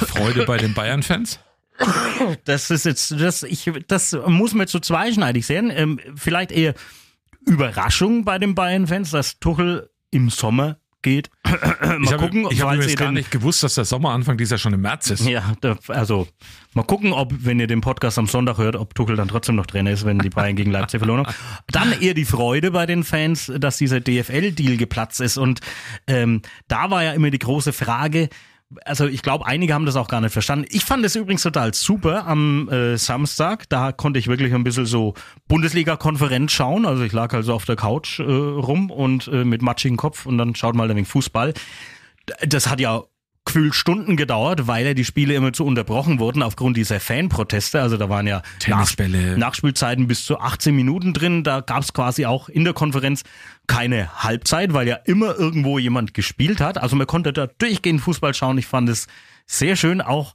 Freude 0.06 0.44
bei 0.46 0.56
den 0.56 0.74
Bayern-Fans. 0.74 1.40
Das 2.44 2.70
ist 2.70 2.84
jetzt, 2.84 3.10
das, 3.20 3.42
ich, 3.42 3.70
das 3.88 4.16
muss 4.26 4.52
man 4.54 4.60
jetzt 4.60 4.72
so 4.72 4.78
zweischneidig 4.78 5.44
sehen. 5.44 5.72
Ähm, 5.74 5.98
vielleicht 6.14 6.52
eher 6.52 6.74
Überraschung 7.46 8.24
bei 8.24 8.38
den 8.38 8.54
Bayern-Fans, 8.54 9.10
dass 9.10 9.38
Tuchel 9.38 9.90
im 10.10 10.30
Sommer 10.30 10.78
geht. 11.04 11.30
mal 11.44 12.00
Ich 12.02 12.12
habe 12.12 12.24
gucken, 12.24 12.48
ich 12.50 12.60
hab 12.60 12.68
falls 12.68 12.76
übrigens 12.78 12.92
ihr 12.92 12.96
gar 12.96 13.12
nicht 13.12 13.30
gewusst, 13.30 13.62
dass 13.62 13.74
der 13.76 13.84
Sommeranfang 13.84 14.36
dieser 14.36 14.58
schon 14.58 14.72
im 14.72 14.80
März 14.80 15.10
ist. 15.10 15.24
Ja, 15.26 15.54
also 15.88 16.26
mal 16.72 16.82
gucken, 16.82 17.12
ob, 17.12 17.32
wenn 17.38 17.60
ihr 17.60 17.68
den 17.68 17.80
Podcast 17.80 18.18
am 18.18 18.26
Sonntag 18.26 18.58
hört, 18.58 18.74
ob 18.74 18.94
Tuchel 18.94 19.14
dann 19.14 19.28
trotzdem 19.28 19.54
noch 19.54 19.66
Trainer 19.66 19.92
ist, 19.92 20.04
wenn 20.04 20.18
die 20.18 20.30
Bayern 20.30 20.56
gegen 20.56 20.72
Leipzig 20.72 20.98
verloren 20.98 21.26
haben. 21.26 21.34
Dann 21.68 21.92
eher 22.00 22.14
die 22.14 22.24
Freude 22.24 22.72
bei 22.72 22.86
den 22.86 23.04
Fans, 23.04 23.52
dass 23.56 23.76
dieser 23.76 24.00
DFL-Deal 24.00 24.76
geplatzt 24.76 25.20
ist. 25.20 25.36
Und 25.36 25.60
ähm, 26.08 26.42
da 26.66 26.90
war 26.90 27.04
ja 27.04 27.12
immer 27.12 27.30
die 27.30 27.38
große 27.38 27.72
Frage, 27.72 28.28
also 28.84 29.06
ich 29.06 29.22
glaube, 29.22 29.46
einige 29.46 29.74
haben 29.74 29.86
das 29.86 29.96
auch 29.96 30.08
gar 30.08 30.20
nicht 30.20 30.32
verstanden. 30.32 30.66
Ich 30.70 30.84
fand 30.84 31.04
es 31.04 31.16
übrigens 31.16 31.42
total 31.42 31.74
super 31.74 32.26
am 32.26 32.68
äh, 32.68 32.96
Samstag. 32.96 33.68
Da 33.68 33.92
konnte 33.92 34.18
ich 34.18 34.28
wirklich 34.28 34.54
ein 34.54 34.64
bisschen 34.64 34.86
so 34.86 35.14
Bundesliga-Konferenz 35.48 36.52
schauen. 36.52 36.86
Also 36.86 37.02
ich 37.02 37.12
lag 37.12 37.32
also 37.34 37.54
auf 37.54 37.64
der 37.64 37.76
Couch 37.76 38.20
äh, 38.20 38.22
rum 38.22 38.90
und 38.90 39.28
äh, 39.28 39.44
mit 39.44 39.62
matschigem 39.62 39.96
Kopf 39.96 40.26
und 40.26 40.38
dann 40.38 40.54
schaut 40.54 40.74
mal 40.74 40.84
ein 40.84 40.96
wenig 40.96 41.08
Fußball 41.08 41.54
das 42.46 42.68
hat 42.68 42.80
ja 42.80 43.02
gefühlt 43.54 43.76
Stunden 43.76 44.16
gedauert, 44.16 44.66
weil 44.66 44.84
ja 44.84 44.94
die 44.94 45.04
Spiele 45.04 45.34
immer 45.34 45.52
zu 45.52 45.64
unterbrochen 45.64 46.18
wurden 46.18 46.42
aufgrund 46.42 46.76
dieser 46.76 46.98
Fanproteste. 46.98 47.80
Also 47.80 47.96
da 47.96 48.08
waren 48.08 48.26
ja 48.26 48.42
Tennisbälle. 48.58 49.32
Nach, 49.32 49.38
Nachspielzeiten 49.38 50.08
bis 50.08 50.24
zu 50.24 50.40
18 50.40 50.74
Minuten 50.74 51.12
drin. 51.12 51.44
Da 51.44 51.60
gab 51.60 51.84
es 51.84 51.92
quasi 51.92 52.26
auch 52.26 52.48
in 52.48 52.64
der 52.64 52.72
Konferenz 52.72 53.22
keine 53.68 54.24
Halbzeit, 54.24 54.72
weil 54.72 54.88
ja 54.88 54.96
immer 54.96 55.36
irgendwo 55.36 55.78
jemand 55.78 56.14
gespielt 56.14 56.60
hat. 56.60 56.78
Also 56.78 56.96
man 56.96 57.06
konnte 57.06 57.32
da 57.32 57.46
durchgehend 57.46 58.00
Fußball 58.00 58.34
schauen. 58.34 58.58
Ich 58.58 58.66
fand 58.66 58.88
es 58.88 59.06
sehr 59.46 59.76
schön. 59.76 60.00
Auch 60.00 60.34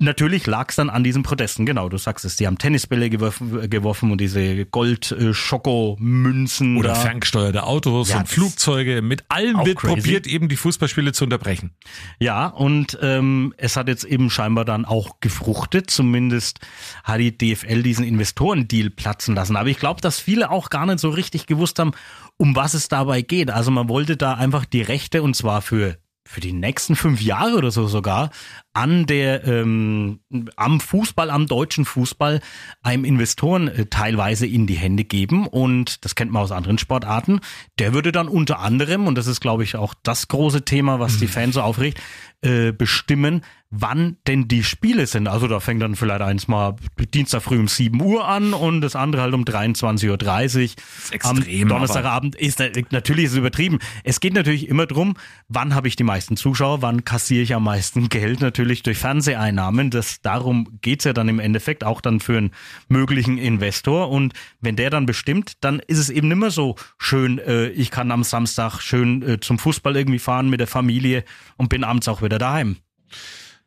Natürlich 0.00 0.46
lag 0.46 0.70
es 0.70 0.76
dann 0.76 0.90
an 0.90 1.04
diesen 1.04 1.22
Protesten, 1.22 1.64
genau, 1.64 1.88
du 1.88 1.96
sagst 1.96 2.24
es. 2.24 2.34
Die 2.36 2.46
haben 2.46 2.58
Tennisbälle 2.58 3.08
geworfen, 3.08 3.70
geworfen 3.70 4.10
und 4.10 4.20
diese 4.20 4.66
Gold-Schoko-Münzen. 4.66 6.76
Oder 6.76 6.88
da. 6.88 6.94
ferngesteuerte 6.96 7.62
Autos 7.62 8.08
Ja, 8.08 8.18
und 8.18 8.28
Flugzeuge. 8.28 9.02
Mit 9.02 9.24
allem 9.28 9.64
wird 9.64 9.78
crazy. 9.78 9.94
probiert, 9.94 10.26
eben 10.26 10.48
die 10.48 10.56
Fußballspiele 10.56 11.12
zu 11.12 11.24
unterbrechen. 11.24 11.70
Ja, 12.18 12.46
und 12.46 12.98
ähm, 13.00 13.54
es 13.58 13.76
hat 13.76 13.88
jetzt 13.88 14.04
eben 14.04 14.30
scheinbar 14.30 14.64
dann 14.64 14.84
auch 14.84 15.20
gefruchtet. 15.20 15.90
Zumindest 15.90 16.58
hat 17.04 17.20
die 17.20 17.36
DFL 17.36 17.82
diesen 17.82 18.04
Investorendeal 18.04 18.90
platzen 18.90 19.36
lassen. 19.36 19.54
Aber 19.54 19.68
ich 19.68 19.78
glaube, 19.78 20.00
dass 20.00 20.18
viele 20.18 20.50
auch 20.50 20.70
gar 20.70 20.86
nicht 20.86 20.98
so 20.98 21.10
richtig 21.10 21.46
gewusst 21.46 21.78
haben, 21.78 21.92
um 22.38 22.56
was 22.56 22.74
es 22.74 22.88
dabei 22.88 23.22
geht. 23.22 23.50
Also 23.50 23.70
man 23.70 23.88
wollte 23.88 24.16
da 24.16 24.34
einfach 24.34 24.64
die 24.64 24.82
Rechte, 24.82 25.22
und 25.22 25.36
zwar 25.36 25.62
für 25.62 25.98
für 26.30 26.40
die 26.40 26.52
nächsten 26.52 26.94
fünf 26.94 27.20
Jahre 27.20 27.56
oder 27.56 27.72
so 27.72 27.88
sogar 27.88 28.30
an 28.72 29.06
der 29.06 29.44
ähm, 29.46 30.20
am 30.56 30.80
Fußball, 30.80 31.30
am 31.30 31.46
deutschen 31.46 31.84
Fußball 31.84 32.40
einem 32.82 33.04
Investoren 33.04 33.68
äh, 33.68 33.86
teilweise 33.86 34.46
in 34.46 34.66
die 34.66 34.74
Hände 34.74 35.04
geben 35.04 35.46
und 35.46 36.04
das 36.04 36.14
kennt 36.14 36.30
man 36.30 36.42
aus 36.42 36.52
anderen 36.52 36.78
Sportarten. 36.78 37.40
Der 37.78 37.94
würde 37.94 38.12
dann 38.12 38.28
unter 38.28 38.60
anderem 38.60 39.06
und 39.06 39.16
das 39.16 39.26
ist 39.26 39.40
glaube 39.40 39.64
ich 39.64 39.76
auch 39.76 39.94
das 40.02 40.28
große 40.28 40.64
Thema, 40.64 41.00
was 41.00 41.18
die 41.18 41.26
Fans 41.26 41.54
so 41.54 41.62
aufregt, 41.62 42.00
äh, 42.42 42.72
bestimmen, 42.72 43.42
wann 43.70 44.16
denn 44.26 44.48
die 44.48 44.64
Spiele 44.64 45.06
sind. 45.06 45.28
Also 45.28 45.46
da 45.46 45.60
fängt 45.60 45.82
dann 45.82 45.94
vielleicht 45.94 46.22
eins 46.22 46.48
mal 46.48 46.76
Dienstag 47.14 47.42
früh 47.42 47.58
um 47.58 47.68
7 47.68 48.00
Uhr 48.00 48.26
an 48.26 48.52
und 48.52 48.80
das 48.80 48.96
andere 48.96 49.22
halt 49.22 49.34
um 49.34 49.44
23.30 49.44 50.08
Uhr. 50.08 51.14
extrem, 51.14 51.62
Am 51.62 51.68
Donnerstagabend 51.68 52.34
ist 52.34 52.60
natürlich 52.90 53.26
ist 53.26 53.32
es 53.32 53.38
übertrieben. 53.38 53.78
Es 54.02 54.20
geht 54.20 54.34
natürlich 54.34 54.68
immer 54.68 54.86
drum, 54.86 55.14
wann 55.48 55.74
habe 55.74 55.88
ich 55.88 55.96
die 55.96 56.02
meisten 56.02 56.36
Zuschauer, 56.36 56.82
wann 56.82 57.04
kassiere 57.04 57.42
ich 57.42 57.54
am 57.54 57.64
meisten 57.64 58.08
Geld 58.08 58.40
natürlich 58.40 58.59
durch 58.64 58.98
Fernseheinnahmen. 58.98 59.90
Das 59.90 60.20
darum 60.22 60.78
geht's 60.80 61.04
ja 61.04 61.12
dann 61.12 61.28
im 61.28 61.38
Endeffekt 61.40 61.84
auch 61.84 62.00
dann 62.00 62.20
für 62.20 62.38
einen 62.38 62.52
möglichen 62.88 63.38
Investor. 63.38 64.10
Und 64.10 64.32
wenn 64.60 64.76
der 64.76 64.90
dann 64.90 65.06
bestimmt, 65.06 65.52
dann 65.60 65.80
ist 65.80 65.98
es 65.98 66.10
eben 66.10 66.28
nimmer 66.28 66.50
so 66.50 66.76
schön, 66.98 67.38
äh, 67.38 67.68
ich 67.68 67.90
kann 67.90 68.10
am 68.10 68.24
Samstag 68.24 68.80
schön 68.80 69.22
äh, 69.22 69.40
zum 69.40 69.58
Fußball 69.58 69.96
irgendwie 69.96 70.18
fahren 70.18 70.48
mit 70.48 70.60
der 70.60 70.66
Familie 70.66 71.24
und 71.56 71.68
bin 71.68 71.84
abends 71.84 72.08
auch 72.08 72.22
wieder 72.22 72.38
daheim. 72.38 72.76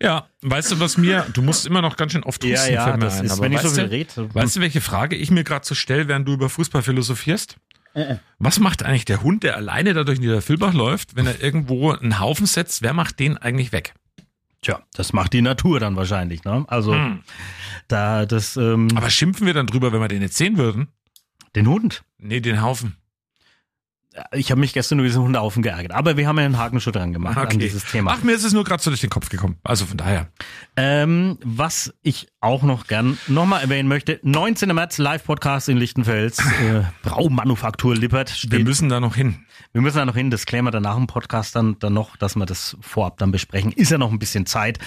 Ja, 0.01 0.27
weißt 0.41 0.71
du, 0.71 0.79
was 0.79 0.97
mir, 0.97 1.25
du 1.33 1.41
musst 1.41 1.65
immer 1.65 1.81
noch 1.81 1.95
ganz 1.95 2.11
schön 2.11 2.23
oft 2.23 2.43
husten, 2.43 2.55
Ja, 2.55 2.67
ja, 2.67 2.83
fällt 2.83 2.97
mir 2.97 3.05
das 3.05 3.19
ein. 3.19 3.25
ist, 3.25 3.31
aber 3.31 3.41
wenn 3.43 3.53
ich 3.53 3.59
so 3.59 3.65
weißt 3.67 3.75
viel 3.75 3.85
du, 3.85 3.91
rede. 3.91 4.33
Weißt 4.33 4.55
du, 4.55 4.59
welche 4.59 4.81
Frage 4.81 5.15
ich 5.15 5.31
mir 5.31 5.43
gerade 5.43 5.65
so 5.65 5.75
stelle, 5.75 6.07
während 6.07 6.27
du 6.27 6.33
über 6.33 6.49
Fußball 6.49 6.81
philosophierst? 6.81 7.57
Was 8.39 8.59
macht 8.59 8.81
eigentlich 8.81 9.05
der 9.05 9.21
Hund, 9.21 9.43
der 9.43 9.55
alleine 9.55 9.93
da 9.93 10.03
durch 10.03 10.19
Niederfüllbach 10.19 10.73
läuft, 10.73 11.15
wenn 11.15 11.27
er 11.27 11.41
irgendwo 11.41 11.91
einen 11.91 12.19
Haufen 12.19 12.47
setzt? 12.47 12.81
Wer 12.81 12.93
macht 12.93 13.19
den 13.19 13.37
eigentlich 13.37 13.71
weg? 13.71 13.93
Tja, 14.63 14.81
das 14.93 15.13
macht 15.13 15.33
die 15.33 15.41
Natur 15.41 15.79
dann 15.79 15.95
wahrscheinlich, 15.95 16.43
ne? 16.43 16.65
Also 16.67 16.95
da 17.87 18.25
das 18.25 18.57
ähm, 18.57 18.89
Hm. 18.89 18.97
Aber 18.97 19.09
schimpfen 19.09 19.45
wir 19.45 19.53
dann 19.53 19.67
drüber, 19.67 19.93
wenn 19.93 20.01
wir 20.01 20.07
den 20.07 20.21
jetzt 20.21 20.37
sehen 20.37 20.57
würden? 20.57 20.87
den 21.55 21.67
Hund. 21.67 22.03
Nee, 22.17 22.39
den 22.39 22.61
Haufen. 22.61 22.97
Ich 24.31 24.51
habe 24.51 24.59
mich 24.61 24.73
gestern 24.73 24.99
über 24.99 25.07
diesen 25.07 25.23
Hundehaufen 25.23 25.63
geärgert, 25.63 25.91
aber 25.91 26.17
wir 26.17 26.27
haben 26.27 26.37
ja 26.37 26.45
einen 26.45 26.57
Haken 26.59 26.79
schon 26.79 26.93
dran 26.93 27.13
gemacht 27.13 27.35
an 27.37 27.57
dieses 27.57 27.83
Thema. 27.85 28.11
Ach, 28.15 28.21
mir 28.23 28.33
ist 28.33 28.43
es 28.43 28.53
nur 28.53 28.63
gerade 28.63 28.81
so 28.81 28.91
durch 28.91 29.01
den 29.01 29.09
Kopf 29.09 29.29
gekommen. 29.29 29.57
Also 29.63 29.85
von 29.87 29.97
daher. 29.97 30.27
Ähm, 30.77 31.39
was 31.43 31.93
ich 32.03 32.27
auch 32.39 32.61
noch 32.63 32.85
gern 32.87 33.17
nochmal 33.27 33.61
erwähnen 33.61 33.87
möchte, 33.89 34.19
19. 34.21 34.69
März 34.75 34.97
Live-Podcast 34.99 35.67
in 35.69 35.77
Lichtenfels, 35.77 36.37
äh, 36.61 36.83
Braumanufaktur 37.01 37.95
Lippert. 37.95 38.29
Wir 38.29 38.35
Steht, 38.35 38.63
müssen 38.65 38.89
da 38.89 38.99
noch 38.99 39.15
hin. 39.15 39.45
wir 39.71 39.81
müssen 39.81 39.97
da 39.97 40.05
noch 40.05 40.15
hin, 40.15 40.29
das 40.29 40.45
klären 40.45 40.65
wir 40.65 40.71
danach 40.71 40.97
im 40.97 41.07
Podcast 41.07 41.55
dann, 41.55 41.77
dann 41.79 41.93
noch, 41.93 42.15
dass 42.17 42.35
wir 42.35 42.45
das 42.45 42.77
vorab 42.81 43.17
dann 43.17 43.31
besprechen. 43.31 43.71
Ist 43.71 43.89
ja 43.91 43.97
noch 43.97 44.11
ein 44.11 44.19
bisschen 44.19 44.45
Zeit. 44.45 44.77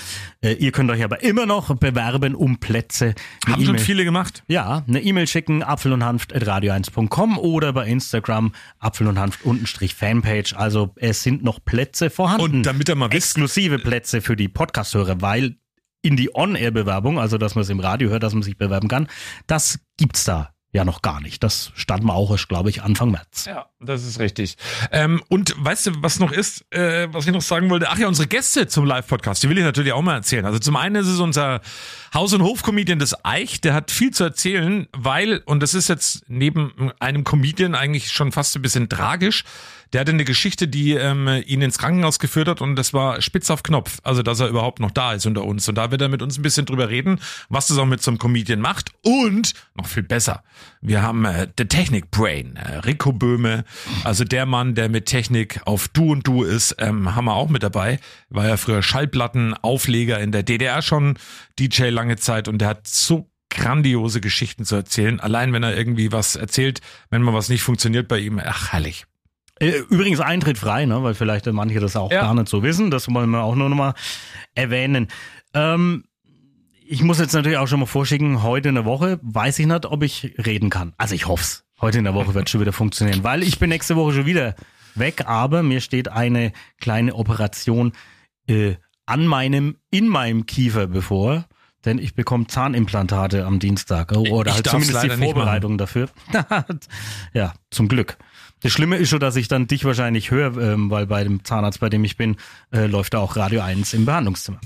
Äh, 0.41 0.53
ihr 0.55 0.71
könnt 0.71 0.91
euch 0.91 1.03
aber 1.03 1.23
immer 1.23 1.47
noch 1.47 1.75
bewerben 1.77 2.35
um 2.37 2.59
Plätze. 2.59 3.15
Eine 3.45 3.55
Haben 3.55 3.65
schon 3.65 3.75
E-Mail- 3.75 3.85
viele 3.85 4.05
gemacht. 4.05 4.45
Ja, 4.47 4.85
eine 4.87 5.01
E-Mail 5.03 5.27
schicken, 5.27 5.62
apfel 5.65 5.93
und 5.93 6.05
hanft 6.05 6.35
radio1.com 6.35 7.39
oder 7.39 7.73
bei 7.73 7.87
Instagram 7.87 8.53
apfel 8.79 9.07
und 9.09 9.15
hanft 9.18 9.44
untenstrich 9.44 9.94
Fanpage. 9.94 10.55
Also 10.55 10.92
es 10.96 11.22
sind 11.22 11.42
noch 11.44 11.64
Plätze 11.64 12.11
vorhanden. 12.11 12.42
Und 12.59 12.62
damit 12.62 12.88
ihr 12.88 12.94
mal 12.94 13.11
wisst- 13.11 13.37
Exklusive 13.37 13.79
Plätze 13.79 14.20
für 14.20 14.37
die 14.37 14.48
Podcast-Hörer, 14.48 15.20
weil 15.20 15.57
in 16.02 16.16
die 16.16 16.35
On-Air-Bewerbung, 16.35 17.18
also 17.18 17.37
dass 17.38 17.55
man 17.55 17.62
es 17.62 17.68
im 17.68 17.81
Radio 17.81 18.11
hört, 18.11 18.22
dass 18.22 18.33
man 18.33 18.42
sich 18.42 18.57
bewerben 18.59 18.88
kann, 18.88 19.09
das 19.46 19.81
gibt's 19.96 20.24
da 20.24 20.52
ja 20.72 20.85
noch 20.85 21.02
gar 21.02 21.20
nicht. 21.20 21.42
Das 21.42 21.72
stand 21.74 22.05
mal 22.05 22.12
auch 22.12 22.31
erst, 22.31 22.48
glaube 22.48 22.70
ich, 22.70 22.83
Anfang 22.83 23.11
März. 23.11 23.46
Ja, 23.46 23.66
das 23.81 24.05
ist 24.05 24.18
richtig. 24.18 24.57
Ähm, 24.92 25.22
und 25.29 25.55
weißt 25.57 25.87
du, 25.87 25.92
was 25.98 26.18
noch 26.20 26.33
ist, 26.33 26.64
äh, 26.72 27.09
was 27.12 27.26
ich 27.26 27.33
noch 27.33 27.42
sagen 27.42 27.70
wollte? 27.70 27.88
Ach 27.88 27.98
ja, 27.98 28.09
unsere 28.09 28.29
Gäste 28.29 28.66
zum 28.66 28.85
Live-Podcast, 28.85 29.42
die 29.42 29.48
will 29.48 29.59
ich 29.59 29.64
natürlich 29.64 29.92
auch 29.92 30.02
mal 30.02 30.14
erzählen. 30.14 30.44
Also 30.44 30.59
zum 30.59 30.76
einen 30.76 30.96
ist 30.96 31.09
es 31.09 31.18
unser 31.18 31.61
Haus- 32.12 32.35
und 32.35 32.42
Hof-Comedian 32.42 32.98
des 32.98 33.24
Eich, 33.24 33.61
der 33.61 33.74
hat 33.74 33.90
viel 33.90 34.11
zu 34.11 34.24
erzählen, 34.24 34.87
weil, 34.92 35.42
und 35.46 35.62
das 35.62 35.74
ist 35.74 35.88
jetzt 35.88 36.24
neben 36.29 36.92
einem 37.00 37.24
Comedian 37.24 37.74
eigentlich 37.74 38.12
schon 38.12 38.33
fast 38.33 38.55
ein 38.57 38.62
bisschen 38.62 38.88
tragisch, 38.88 39.44
der 39.92 40.01
hatte 40.01 40.12
eine 40.12 40.25
Geschichte, 40.25 40.68
die 40.68 40.92
ähm, 40.92 41.29
ihn 41.46 41.62
ins 41.62 41.79
Krankenhaus 41.79 42.18
geführt 42.18 42.49
hat 42.49 42.61
und 42.61 42.77
das 42.77 42.92
war 42.92 43.20
spitz 43.22 43.51
auf 43.51 43.62
Knopf, 43.62 43.99
also 44.03 44.22
dass 44.22 44.40
er 44.40 44.49
überhaupt 44.49 44.81
noch 44.81 44.90
da 44.90 45.12
ist 45.12 45.27
unter 45.27 45.44
uns. 45.44 45.68
Und 45.68 45.77
da 45.77 45.90
wird 45.90 46.03
er 46.03 46.09
mit 46.09 46.22
uns 46.22 46.38
ein 46.38 46.42
bisschen 46.42 46.66
drüber 46.66 46.88
reden, 46.88 47.20
was 47.49 47.68
das 47.68 47.79
auch 47.79 47.87
mit 47.87 48.03
so 48.03 48.11
einem 48.11 48.18
Comedian 48.18 48.61
macht. 48.61 48.92
Und 49.03 49.55
noch 49.75 49.87
viel 49.87 50.03
besser, 50.03 50.42
wir 50.81 51.03
haben 51.03 51.25
äh, 51.25 51.49
The 51.57 51.66
Technik 51.66 52.11
Brain, 52.11 52.57
äh, 52.57 52.79
Rico 52.79 53.12
Böhme, 53.12 53.64
Also 54.05 54.25
der 54.25 54.46
Mann, 54.46 54.75
der 54.75 54.88
mit 54.88 55.07
Technik 55.07 55.61
auf 55.64 55.88
Du 55.88 56.12
und 56.12 56.27
Du 56.27 56.42
ist, 56.42 56.77
ähm, 56.79 57.14
haben 57.14 57.27
wir 57.27 57.35
auch 57.35 57.49
mit 57.49 57.62
dabei. 57.62 57.99
War 58.29 58.46
ja 58.46 58.57
früher 58.57 58.83
Schallplattenaufleger 58.83 60.20
in 60.20 60.33
der 60.33 60.42
DDR 60.42 60.83
schon, 60.83 61.18
DJ 61.59 61.85
lange 61.85 62.16
Zeit 62.16 62.49
und 62.49 62.59
der 62.59 62.68
hat 62.68 62.87
so 62.87 63.31
grandiose 63.51 64.20
Geschichten 64.20 64.64
zu 64.64 64.77
erzählen. 64.77 65.20
Allein 65.20 65.53
wenn 65.53 65.62
er 65.62 65.77
irgendwie 65.77 66.12
was 66.12 66.37
erzählt, 66.37 66.81
wenn 67.11 67.22
mal 67.22 67.35
was 67.35 67.49
nicht 67.49 67.62
funktioniert 67.62 68.09
bei 68.09 68.18
ihm, 68.18 68.40
ach 68.44 68.72
herrlich. 68.72 69.07
Äh, 69.59 69.79
Übrigens 69.88 70.21
Eintritt 70.21 70.59
frei, 70.59 70.85
ne? 70.87 71.03
weil 71.03 71.14
vielleicht 71.14 71.47
manche 71.53 71.81
das 71.81 71.97
auch 71.97 72.11
Ja. 72.11 72.23
gar 72.23 72.35
nicht 72.35 72.49
so 72.49 72.62
wissen. 72.62 72.90
Das 72.90 73.12
wollen 73.12 73.31
wir 73.31 73.42
auch 73.42 73.55
nur 73.55 73.69
noch 73.69 73.77
mal 73.77 73.95
erwähnen. 74.55 75.09
Ähm, 75.55 76.05
ich 76.88 77.03
muss 77.03 77.19
jetzt 77.19 77.33
natürlich 77.33 77.59
auch 77.59 77.66
schon 77.66 77.81
mal 77.81 77.87
vorschicken, 77.87 78.42
heute 78.42 78.69
in 78.69 78.75
der 78.77 78.85
Woche 78.85 79.19
weiß 79.23 79.59
ich 79.59 79.66
nicht, 79.66 79.87
ob 79.87 80.03
ich 80.03 80.35
reden 80.38 80.71
kann. 80.71 80.92
Also 80.99 81.14
ich 81.14 81.27
hoff's. 81.27 81.64
Heute 81.81 81.99
in 81.99 82.05
der 82.05 82.14
Woche 82.14 82.35
wird 82.35 82.49
schon 82.49 82.61
wieder 82.61 82.73
funktionieren, 82.73 83.23
weil 83.25 83.42
ich 83.42 83.59
bin 83.59 83.69
nächste 83.69 83.97
Woche 83.97 84.12
schon 84.12 84.27
wieder 84.27 84.55
weg, 84.95 85.25
aber 85.27 85.62
mir 85.62 85.81
steht 85.81 86.09
eine 86.09 86.53
kleine 86.81 87.14
Operation 87.14 87.92
äh, 88.49 88.77
an 89.05 89.27
meinem, 89.27 89.77
in 89.90 90.09
meinem 90.09 90.47
Kiefer 90.47 90.87
bevor. 90.87 91.47
Denn 91.85 91.99
ich 91.99 92.14
bekomme 92.14 92.49
Zahnimplantate 92.49 93.45
am 93.47 93.61
Dienstag. 93.61 94.11
Oh, 94.12 94.27
Oder 94.29 94.51
Ich 94.51 94.57
halt 94.57 94.66
zumindest 94.66 95.05
die 95.05 95.11
Vorbereitung 95.11 95.79
dafür. 95.79 96.09
ja, 97.33 97.55
zum 97.71 97.87
Glück. 97.87 98.16
Das 98.61 98.73
Schlimme 98.73 98.97
ist 98.97 99.11
schon, 99.11 99.21
dass 99.21 99.37
ich 99.37 99.49
dann 99.49 99.66
dich 99.66 99.85
wahrscheinlich 99.85 100.31
höre, 100.31 100.57
ähm, 100.57 100.90
weil 100.90 101.07
bei 101.07 101.23
dem 101.23 101.45
Zahnarzt, 101.45 101.81
bei 101.81 101.88
dem 101.88 102.05
ich 102.05 102.16
bin, 102.16 102.37
äh, 102.73 102.87
läuft 102.87 103.14
da 103.14 103.19
auch 103.19 103.37
Radio 103.37 103.61
1 103.61 103.95
im 103.95 104.07
Behandlungszimmer. 104.07 104.61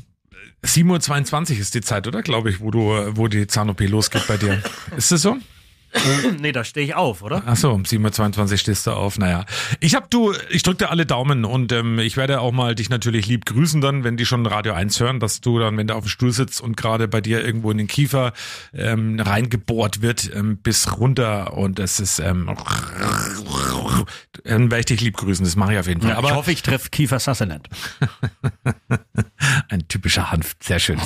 7.22 0.64 1.54
Uhr 1.54 1.60
ist 1.60 1.74
die 1.74 1.80
Zeit, 1.80 2.06
oder? 2.06 2.22
Glaube 2.22 2.50
ich, 2.50 2.60
wo 2.60 2.70
du, 2.70 2.80
wo 3.16 3.28
die 3.28 3.46
Zahn-OP 3.46 3.80
losgeht 3.88 4.26
bei 4.28 4.36
dir. 4.36 4.62
Ist 4.96 5.10
das 5.10 5.22
so? 5.22 5.38
Nee, 6.40 6.52
da 6.52 6.64
stehe 6.64 6.86
ich 6.86 6.94
auf, 6.94 7.22
oder? 7.22 7.42
Ach 7.46 7.56
so, 7.56 7.72
um 7.72 7.82
7.22 7.82 8.50
Uhr 8.50 8.56
stehst 8.58 8.86
du 8.86 8.92
auf. 8.92 9.18
Naja. 9.18 9.44
Ich 9.80 9.94
hab 9.94 10.10
du, 10.10 10.32
ich 10.50 10.62
drück 10.62 10.78
dir 10.78 10.90
alle 10.90 11.06
Daumen 11.06 11.44
und 11.44 11.72
ähm, 11.72 11.98
ich 11.98 12.16
werde 12.16 12.40
auch 12.40 12.52
mal 12.52 12.74
dich 12.74 12.90
natürlich 12.90 13.26
lieb 13.26 13.44
grüßen 13.46 13.80
dann, 13.80 14.04
wenn 14.04 14.16
die 14.16 14.26
schon 14.26 14.46
Radio 14.46 14.72
1 14.72 15.00
hören, 15.00 15.20
dass 15.20 15.40
du 15.40 15.58
dann, 15.58 15.76
wenn 15.76 15.86
du 15.86 15.94
auf 15.94 16.04
dem 16.04 16.08
Stuhl 16.08 16.32
sitzt 16.32 16.60
und 16.60 16.76
gerade 16.76 17.08
bei 17.08 17.20
dir 17.20 17.44
irgendwo 17.44 17.70
in 17.70 17.78
den 17.78 17.88
Kiefer 17.88 18.32
ähm, 18.72 19.18
reingebohrt 19.18 20.02
wird, 20.02 20.30
ähm, 20.34 20.58
bis 20.58 20.98
runter 20.98 21.56
und 21.56 21.78
es 21.78 22.00
ist 22.00 22.20
ähm, 22.20 22.48
dann 24.44 24.70
werde 24.70 24.80
ich 24.80 24.86
dich 24.86 25.00
lieb 25.00 25.16
grüßen, 25.16 25.44
das 25.44 25.56
mache 25.56 25.72
ich 25.74 25.78
auf 25.78 25.86
jeden 25.86 26.00
Fall. 26.00 26.10
ich 26.12 26.16
Aber 26.16 26.34
hoffe, 26.34 26.52
ich 26.52 26.62
treffe 26.62 26.90
Kiefer 26.90 27.18
Sutherland. 27.18 27.68
Ein 29.68 29.86
typischer 29.88 30.30
Hanf, 30.30 30.56
sehr 30.60 30.78
schön. 30.78 31.00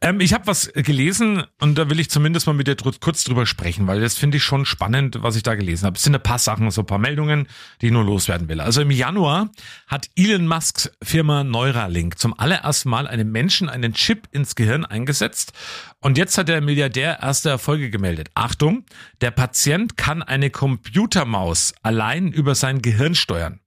ähm, 0.00 0.20
ich 0.20 0.32
habe 0.34 0.46
was 0.46 0.70
gelesen 0.74 1.44
und 1.60 1.76
da 1.78 1.88
will 1.90 2.00
ich 2.00 2.10
zumindest 2.10 2.46
mal 2.46 2.52
mit 2.52 2.66
dir 2.66 2.74
dr- 2.74 2.98
kurz 3.00 3.24
drüber 3.24 3.46
sprechen, 3.46 3.86
weil 3.86 4.00
das 4.00 4.16
finde 4.18 4.36
ich 4.38 4.42
schon 4.44 4.66
spannend, 4.66 5.18
was 5.22 5.36
ich 5.36 5.42
da 5.42 5.54
gelesen 5.54 5.86
habe. 5.86 5.96
Es 5.96 6.02
sind 6.02 6.14
ein 6.14 6.22
paar 6.22 6.38
Sachen, 6.38 6.70
so 6.70 6.82
ein 6.82 6.86
paar 6.86 6.98
Meldungen, 6.98 7.46
die 7.80 7.86
ich 7.86 7.92
nur 7.92 8.04
loswerden 8.04 8.48
will. 8.48 8.60
Also 8.60 8.82
im 8.82 8.90
Januar 8.90 9.50
hat 9.86 10.08
Elon 10.16 10.46
Musks 10.46 10.90
Firma 11.02 11.44
Neuralink 11.44 12.18
zum 12.18 12.38
allerersten 12.38 12.90
Mal 12.90 13.06
einem 13.06 13.30
Menschen 13.30 13.68
einen 13.68 13.94
Chip 13.94 14.28
ins 14.32 14.54
Gehirn 14.54 14.84
eingesetzt 14.84 15.52
und 16.00 16.16
jetzt 16.16 16.38
hat 16.38 16.48
der 16.48 16.60
Milliardär 16.60 17.20
erste 17.20 17.50
Erfolge 17.50 17.90
gemeldet. 17.90 18.30
Achtung, 18.34 18.84
der 19.20 19.30
Patient 19.30 19.96
kann 19.96 20.22
eine 20.22 20.50
Computermaus 20.50 21.74
allein 21.82 22.32
über 22.32 22.54
sein 22.54 22.80
Gehirn 22.80 23.14
steuern. 23.14 23.60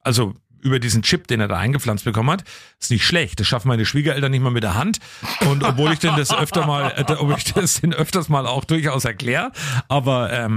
Also 0.00 0.34
über 0.62 0.80
diesen 0.80 1.02
Chip, 1.02 1.28
den 1.28 1.40
er 1.40 1.48
da 1.48 1.58
eingepflanzt 1.58 2.04
bekommen 2.04 2.30
hat, 2.30 2.44
ist 2.80 2.90
nicht 2.90 3.04
schlecht. 3.04 3.38
Das 3.38 3.46
schaffen 3.46 3.68
meine 3.68 3.84
Schwiegereltern 3.84 4.30
nicht 4.30 4.40
mal 4.40 4.50
mit 4.50 4.62
der 4.62 4.74
Hand. 4.74 4.98
Und 5.46 5.62
obwohl 5.62 5.92
ich 5.92 5.98
denn 5.98 6.16
das 6.16 6.32
öfter 6.34 6.66
mal, 6.66 6.94
äh, 6.96 7.12
ob 7.12 7.36
ich 7.36 7.52
das 7.52 7.82
den 7.82 7.92
öfters 7.92 8.30
mal 8.30 8.46
auch 8.46 8.64
durchaus 8.64 9.04
erkläre, 9.04 9.52
aber 9.88 10.32
ähm, 10.32 10.56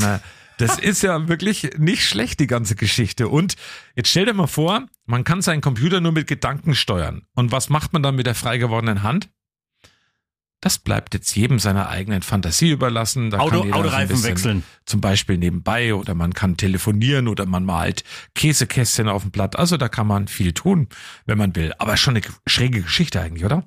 das 0.57 0.79
ist 0.79 1.03
ja 1.03 1.27
wirklich 1.27 1.71
nicht 1.77 2.05
schlecht, 2.05 2.39
die 2.39 2.47
ganze 2.47 2.75
Geschichte. 2.75 3.27
Und 3.27 3.55
jetzt 3.95 4.09
stell 4.09 4.25
dir 4.25 4.33
mal 4.33 4.47
vor, 4.47 4.85
man 5.05 5.23
kann 5.23 5.41
seinen 5.41 5.61
Computer 5.61 5.99
nur 5.99 6.13
mit 6.13 6.25
Gedanken 6.25 6.73
steuern. 6.73 7.23
Und 7.35 7.51
was 7.51 7.69
macht 7.69 7.93
man 7.93 8.01
dann 8.01 8.15
mit 8.15 8.25
der 8.25 8.35
frei 8.35 8.57
gewordenen 8.57 9.03
Hand? 9.03 9.29
Das 10.59 10.79
bleibt 10.79 11.13
jetzt 11.13 11.35
jedem 11.35 11.59
seiner 11.59 11.87
eigenen 11.89 12.23
Fantasie 12.23 12.71
überlassen. 12.71 13.29
Da 13.29 13.37
Auto, 13.39 13.61
kann 13.61 13.73
Autoreifen 13.73 14.07
bisschen- 14.15 14.23
wechseln. 14.31 14.63
zum 14.85 15.01
Beispiel 15.01 15.37
nebenbei 15.37 15.93
oder 15.93 16.15
man 16.15 16.33
kann 16.33 16.57
telefonieren 16.57 17.27
oder 17.27 17.45
man 17.45 17.63
malt 17.63 18.03
Käsekästchen 18.33 19.07
auf 19.07 19.21
dem 19.21 19.29
Blatt. 19.31 19.55
Also 19.55 19.77
da 19.77 19.87
kann 19.87 20.07
man 20.07 20.27
viel 20.27 20.53
tun, 20.53 20.87
wenn 21.27 21.37
man 21.37 21.55
will. 21.55 21.73
Aber 21.77 21.95
schon 21.95 22.15
eine 22.17 22.25
schräge 22.47 22.81
Geschichte 22.81 23.21
eigentlich, 23.21 23.45
oder? 23.45 23.63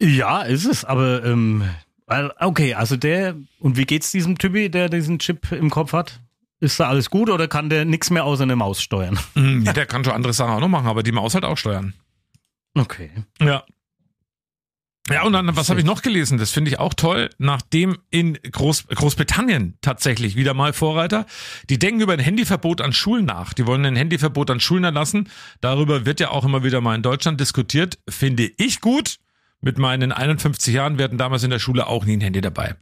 Ja, 0.00 0.42
ist 0.42 0.66
es, 0.66 0.84
aber 0.84 1.24
ähm, 1.24 1.64
okay, 2.40 2.74
also 2.74 2.96
der, 2.96 3.36
und 3.60 3.76
wie 3.76 3.84
geht's 3.86 4.10
diesem 4.10 4.36
Typi, 4.38 4.68
der 4.70 4.88
diesen 4.88 5.18
Chip 5.18 5.52
im 5.52 5.70
Kopf 5.70 5.92
hat? 5.92 6.20
Ist 6.58 6.80
da 6.80 6.88
alles 6.88 7.08
gut 7.10 7.30
oder 7.30 7.48
kann 7.48 7.70
der 7.70 7.84
nichts 7.84 8.10
mehr 8.10 8.24
außer 8.24 8.42
eine 8.42 8.56
Maus 8.56 8.82
steuern? 8.82 9.18
Mhm, 9.34 9.62
ja, 9.62 9.72
der 9.74 9.86
kann 9.86 10.04
schon 10.04 10.12
andere 10.14 10.32
Sachen 10.32 10.52
auch 10.54 10.60
noch 10.60 10.68
machen, 10.68 10.86
aber 10.88 11.02
die 11.02 11.12
Maus 11.12 11.34
halt 11.34 11.44
auch 11.44 11.56
steuern. 11.56 11.94
Okay. 12.74 13.10
Ja. 13.40 13.64
Ja, 15.08 15.22
und 15.22 15.32
dann, 15.34 15.54
was 15.54 15.70
habe 15.70 15.78
ich 15.78 15.86
noch 15.86 16.02
gelesen? 16.02 16.36
Das 16.36 16.50
finde 16.50 16.70
ich 16.70 16.80
auch 16.80 16.92
toll. 16.92 17.30
Nachdem 17.38 17.98
in 18.10 18.34
Groß, 18.34 18.88
Großbritannien 18.88 19.78
tatsächlich 19.80 20.34
wieder 20.34 20.52
mal 20.52 20.72
Vorreiter, 20.72 21.26
die 21.70 21.78
denken 21.78 22.00
über 22.00 22.12
ein 22.12 22.18
Handyverbot 22.18 22.80
an 22.80 22.92
Schulen 22.92 23.24
nach. 23.24 23.52
Die 23.52 23.66
wollen 23.66 23.84
ein 23.86 23.94
Handyverbot 23.94 24.50
an 24.50 24.58
Schulen 24.58 24.82
erlassen. 24.82 25.28
Darüber 25.60 26.06
wird 26.06 26.18
ja 26.18 26.30
auch 26.30 26.44
immer 26.44 26.64
wieder 26.64 26.80
mal 26.80 26.96
in 26.96 27.02
Deutschland 27.02 27.40
diskutiert. 27.40 27.98
Finde 28.08 28.50
ich 28.56 28.80
gut. 28.80 29.18
Mit 29.60 29.78
meinen 29.78 30.12
51 30.12 30.74
Jahren, 30.74 31.00
hatten 31.00 31.18
damals 31.18 31.42
in 31.42 31.50
der 31.50 31.58
Schule 31.58 31.86
auch 31.86 32.04
nie 32.04 32.16
ein 32.16 32.20
Handy 32.20 32.40
dabei. 32.40 32.76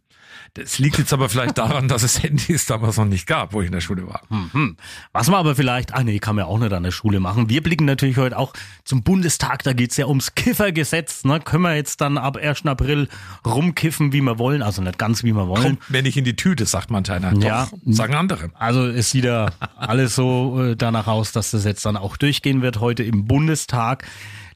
Das 0.54 0.78
liegt 0.78 0.98
jetzt 0.98 1.12
aber 1.12 1.28
vielleicht 1.28 1.58
daran, 1.58 1.88
dass 1.88 2.04
es 2.04 2.22
Handys 2.22 2.66
damals 2.66 2.96
noch 2.96 3.06
nicht 3.06 3.26
gab, 3.26 3.52
wo 3.52 3.60
ich 3.60 3.66
in 3.66 3.72
der 3.72 3.80
Schule 3.80 4.06
war. 4.06 4.22
Mhm. 4.28 4.76
Was 5.12 5.26
man 5.26 5.40
aber 5.40 5.56
vielleicht, 5.56 5.92
ah 5.94 6.04
nee, 6.04 6.20
kann 6.20 6.36
man 6.36 6.44
auch 6.44 6.58
nicht 6.58 6.72
an 6.72 6.84
der 6.84 6.92
Schule 6.92 7.18
machen. 7.18 7.48
Wir 7.48 7.60
blicken 7.60 7.86
natürlich 7.86 8.18
heute 8.18 8.38
auch 8.38 8.52
zum 8.84 9.02
Bundestag, 9.02 9.64
da 9.64 9.72
geht's 9.72 9.96
ja 9.96 10.06
ums 10.06 10.36
Kiffergesetz. 10.36 11.24
Ne? 11.24 11.40
Können 11.40 11.64
wir 11.64 11.74
jetzt 11.74 12.00
dann 12.00 12.18
ab 12.18 12.36
1. 12.36 12.66
April 12.66 13.08
rumkiffen, 13.44 14.12
wie 14.12 14.20
wir 14.20 14.38
wollen? 14.38 14.62
Also 14.62 14.80
nicht 14.80 14.96
ganz, 14.96 15.24
wie 15.24 15.32
wir 15.32 15.48
wollen. 15.48 15.62
Kommt 15.62 15.90
mir 15.90 16.02
nicht 16.02 16.16
in 16.16 16.24
die 16.24 16.36
Tüte, 16.36 16.66
sagt 16.66 16.88
manch 16.88 17.10
einer. 17.10 17.34
Ja. 17.42 17.66
Doch, 17.66 17.78
sagen 17.86 18.14
andere. 18.14 18.50
Also 18.54 18.86
es 18.86 19.10
sieht 19.10 19.24
ja 19.24 19.50
alles 19.76 20.14
so 20.14 20.62
äh, 20.62 20.76
danach 20.76 21.08
aus, 21.08 21.32
dass 21.32 21.50
das 21.50 21.64
jetzt 21.64 21.84
dann 21.84 21.96
auch 21.96 22.16
durchgehen 22.16 22.62
wird 22.62 22.78
heute 22.78 23.02
im 23.02 23.26
Bundestag. 23.26 24.06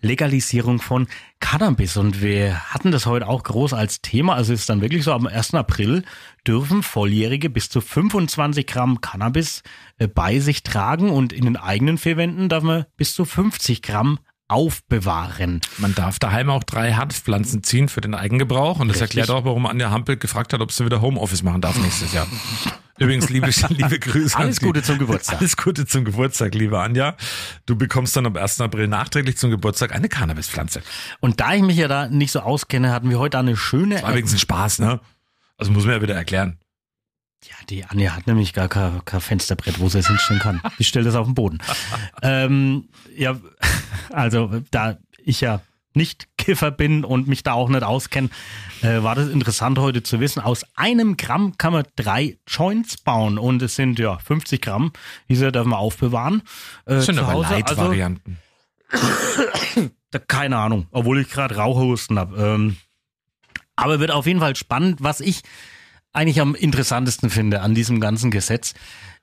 Legalisierung 0.01 0.81
von 0.81 1.07
Cannabis. 1.41 1.97
Und 1.97 2.23
wir 2.23 2.73
hatten 2.73 2.91
das 2.91 3.07
heute 3.07 3.27
auch 3.27 3.43
groß 3.43 3.73
als 3.73 4.01
Thema. 4.01 4.35
Also 4.35 4.53
es 4.53 4.61
ist 4.61 4.69
dann 4.69 4.81
wirklich 4.81 5.05
so, 5.05 5.13
am 5.13 5.27
1. 5.27 5.55
April 5.55 6.05
dürfen 6.47 6.83
Volljährige 6.83 7.51
bis 7.51 7.69
zu 7.69 7.81
25 7.81 8.67
Gramm 8.67 9.01
Cannabis 9.01 9.63
äh, 9.99 10.09
bei 10.09 10.39
sich 10.39 10.63
tragen 10.63 11.11
und 11.11 11.33
in 11.33 11.45
den 11.45 11.57
eigenen 11.57 11.99
vier 11.99 12.17
Wänden 12.17 12.49
darf 12.49 12.63
man 12.63 12.87
bis 12.97 13.15
zu 13.15 13.25
50 13.25 13.83
Gramm 13.83 14.19
aufbewahren. 14.49 15.61
Man 15.77 15.95
darf 15.95 16.19
daheim 16.19 16.51
auch 16.51 16.65
drei 16.65 16.95
Hanfpflanzen 16.95 17.63
ziehen 17.63 17.89
für 17.89 18.01
den 18.01 18.15
Eigengebrauch. 18.15 18.81
Und 18.81 18.89
das 18.89 19.01
Richtig. 19.01 19.19
erklärt 19.19 19.31
auch, 19.31 19.45
warum 19.45 19.67
Anja 19.67 19.91
Hampel 19.91 20.17
gefragt 20.17 20.53
hat, 20.53 20.61
ob 20.61 20.73
sie 20.73 20.85
wieder 20.85 21.01
Homeoffice 21.03 21.43
machen 21.43 21.61
darf 21.61 21.77
nächstes 21.79 22.13
Jahr. 22.13 22.27
Übrigens, 22.99 23.29
liebe, 23.29 23.51
liebe 23.69 23.99
Grüße. 23.99 24.37
Alles 24.37 24.61
Gute 24.61 24.83
zum 24.83 24.99
Geburtstag. 24.99 25.39
Alles 25.39 25.57
Gute 25.57 25.87
zum 25.87 26.05
Geburtstag, 26.05 26.55
liebe 26.55 26.81
Anja. 26.81 27.17
Du 27.67 27.77
bekommst 27.77 28.17
dann 28.17 28.27
am 28.27 28.37
1. 28.37 28.61
April 28.61 28.89
nachträglich 28.89 29.37
zum 29.37 29.51
Geburtstag 29.51 29.95
eine 29.95 30.09
Cannabispflanze. 30.09 30.83
Und 31.21 31.41
da 31.41 31.55
ich 31.55 31.63
mich 31.63 31.77
ja 31.77 31.87
da 31.87 32.09
nicht 32.09 32.33
so 32.33 32.41
auskenne, 32.41 32.91
hatten 32.91 33.11
wir 33.11 33.19
heute 33.19 33.39
eine 33.39 33.57
schöne 33.57 34.03
War 34.03 34.11
übrigens 34.11 34.33
ein 34.33 34.39
Spaß, 34.39 34.81
ne? 34.81 35.01
Also 35.59 35.73
muss 35.73 35.85
man 35.85 35.95
ja 35.95 36.03
wieder 36.03 36.15
erklären. 36.15 36.59
Ja, 37.49 37.55
die 37.69 37.85
Anja 37.85 38.15
hat 38.15 38.27
nämlich 38.27 38.53
gar 38.53 38.69
kein, 38.69 39.05
kein 39.05 39.21
Fensterbrett, 39.21 39.79
wo 39.81 39.89
sie 39.89 39.99
es 40.01 40.07
hinstellen 40.07 40.41
kann. 40.41 40.61
Die 40.79 40.85
stellt 40.85 41.07
es 41.07 41.15
auf 41.15 41.27
den 41.27 41.35
Boden. 41.35 41.59
ähm, 42.23 42.89
ja, 43.17 43.37
also 44.11 44.61
da 44.71 44.99
ich 45.25 45.41
ja 45.41 45.61
nicht 45.95 46.29
Kiffer 46.37 46.71
bin 46.71 47.05
und 47.05 47.27
mich 47.27 47.43
da 47.43 47.53
auch 47.53 47.69
nicht 47.69 47.83
auskenne, 47.83 48.29
äh, 48.83 49.03
war 49.03 49.15
das 49.15 49.29
interessant 49.29 49.79
heute 49.79 50.03
zu 50.03 50.21
wissen. 50.21 50.41
Aus 50.41 50.65
einem 50.77 51.17
Gramm 51.17 51.57
kann 51.59 51.73
man 51.73 51.85
drei 51.97 52.39
Joints 52.47 52.99
bauen 52.99 53.39
und 53.39 53.63
es 53.63 53.75
sind 53.77 53.99
ja 53.99 54.19
50 54.19 54.61
Gramm. 54.61 54.93
Diese 55.29 55.51
darf 55.51 55.67
man 55.67 55.79
aufbewahren. 55.79 56.43
Äh, 56.85 56.97
Das 56.97 57.07
sind 57.07 57.19
aber. 57.19 57.39
Also, 57.39 57.53
Leitvarianten. 57.55 58.39
da- 60.11 60.19
keine 60.19 60.57
Ahnung, 60.59 60.87
obwohl 60.91 61.21
ich 61.21 61.29
gerade 61.31 61.57
Rauchhusten 61.57 62.19
habe. 62.19 62.37
Ähm, 62.41 62.77
aber 63.77 64.01
wird 64.01 64.11
auf 64.11 64.27
jeden 64.27 64.41
Fall 64.41 64.57
spannend, 64.57 65.03
was 65.03 65.21
ich 65.21 65.43
eigentlich 66.13 66.41
am 66.41 66.55
interessantesten 66.55 67.31
finde 67.31 67.61
an 67.61 67.75
diesem 67.75 68.01
ganzen 68.01 68.31
Gesetz. 68.31 68.75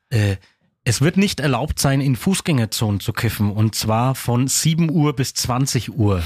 Äh, 0.10 0.38
es 0.84 1.02
wird 1.02 1.18
nicht 1.18 1.40
erlaubt 1.40 1.80
sein, 1.80 2.00
in 2.00 2.16
Fußgängerzonen 2.16 3.00
zu 3.00 3.12
kiffen 3.12 3.52
und 3.52 3.74
zwar 3.74 4.14
von 4.14 4.48
7 4.48 4.92
Uhr 4.92 5.16
bis 5.16 5.34
20 5.34 5.98
Uhr. 5.98 6.24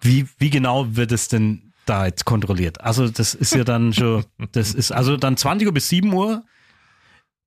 Wie, 0.00 0.26
wie 0.38 0.50
genau 0.50 0.96
wird 0.96 1.12
es 1.12 1.28
denn 1.28 1.72
da 1.84 2.06
jetzt 2.06 2.24
kontrolliert? 2.24 2.80
Also 2.80 3.08
das 3.08 3.34
ist 3.34 3.54
ja 3.54 3.64
dann 3.64 3.92
schon, 3.92 4.24
das 4.52 4.72
ist 4.72 4.92
also 4.92 5.16
dann 5.18 5.36
20 5.36 5.68
Uhr 5.68 5.74
bis 5.74 5.88
7 5.90 6.12
Uhr. 6.12 6.44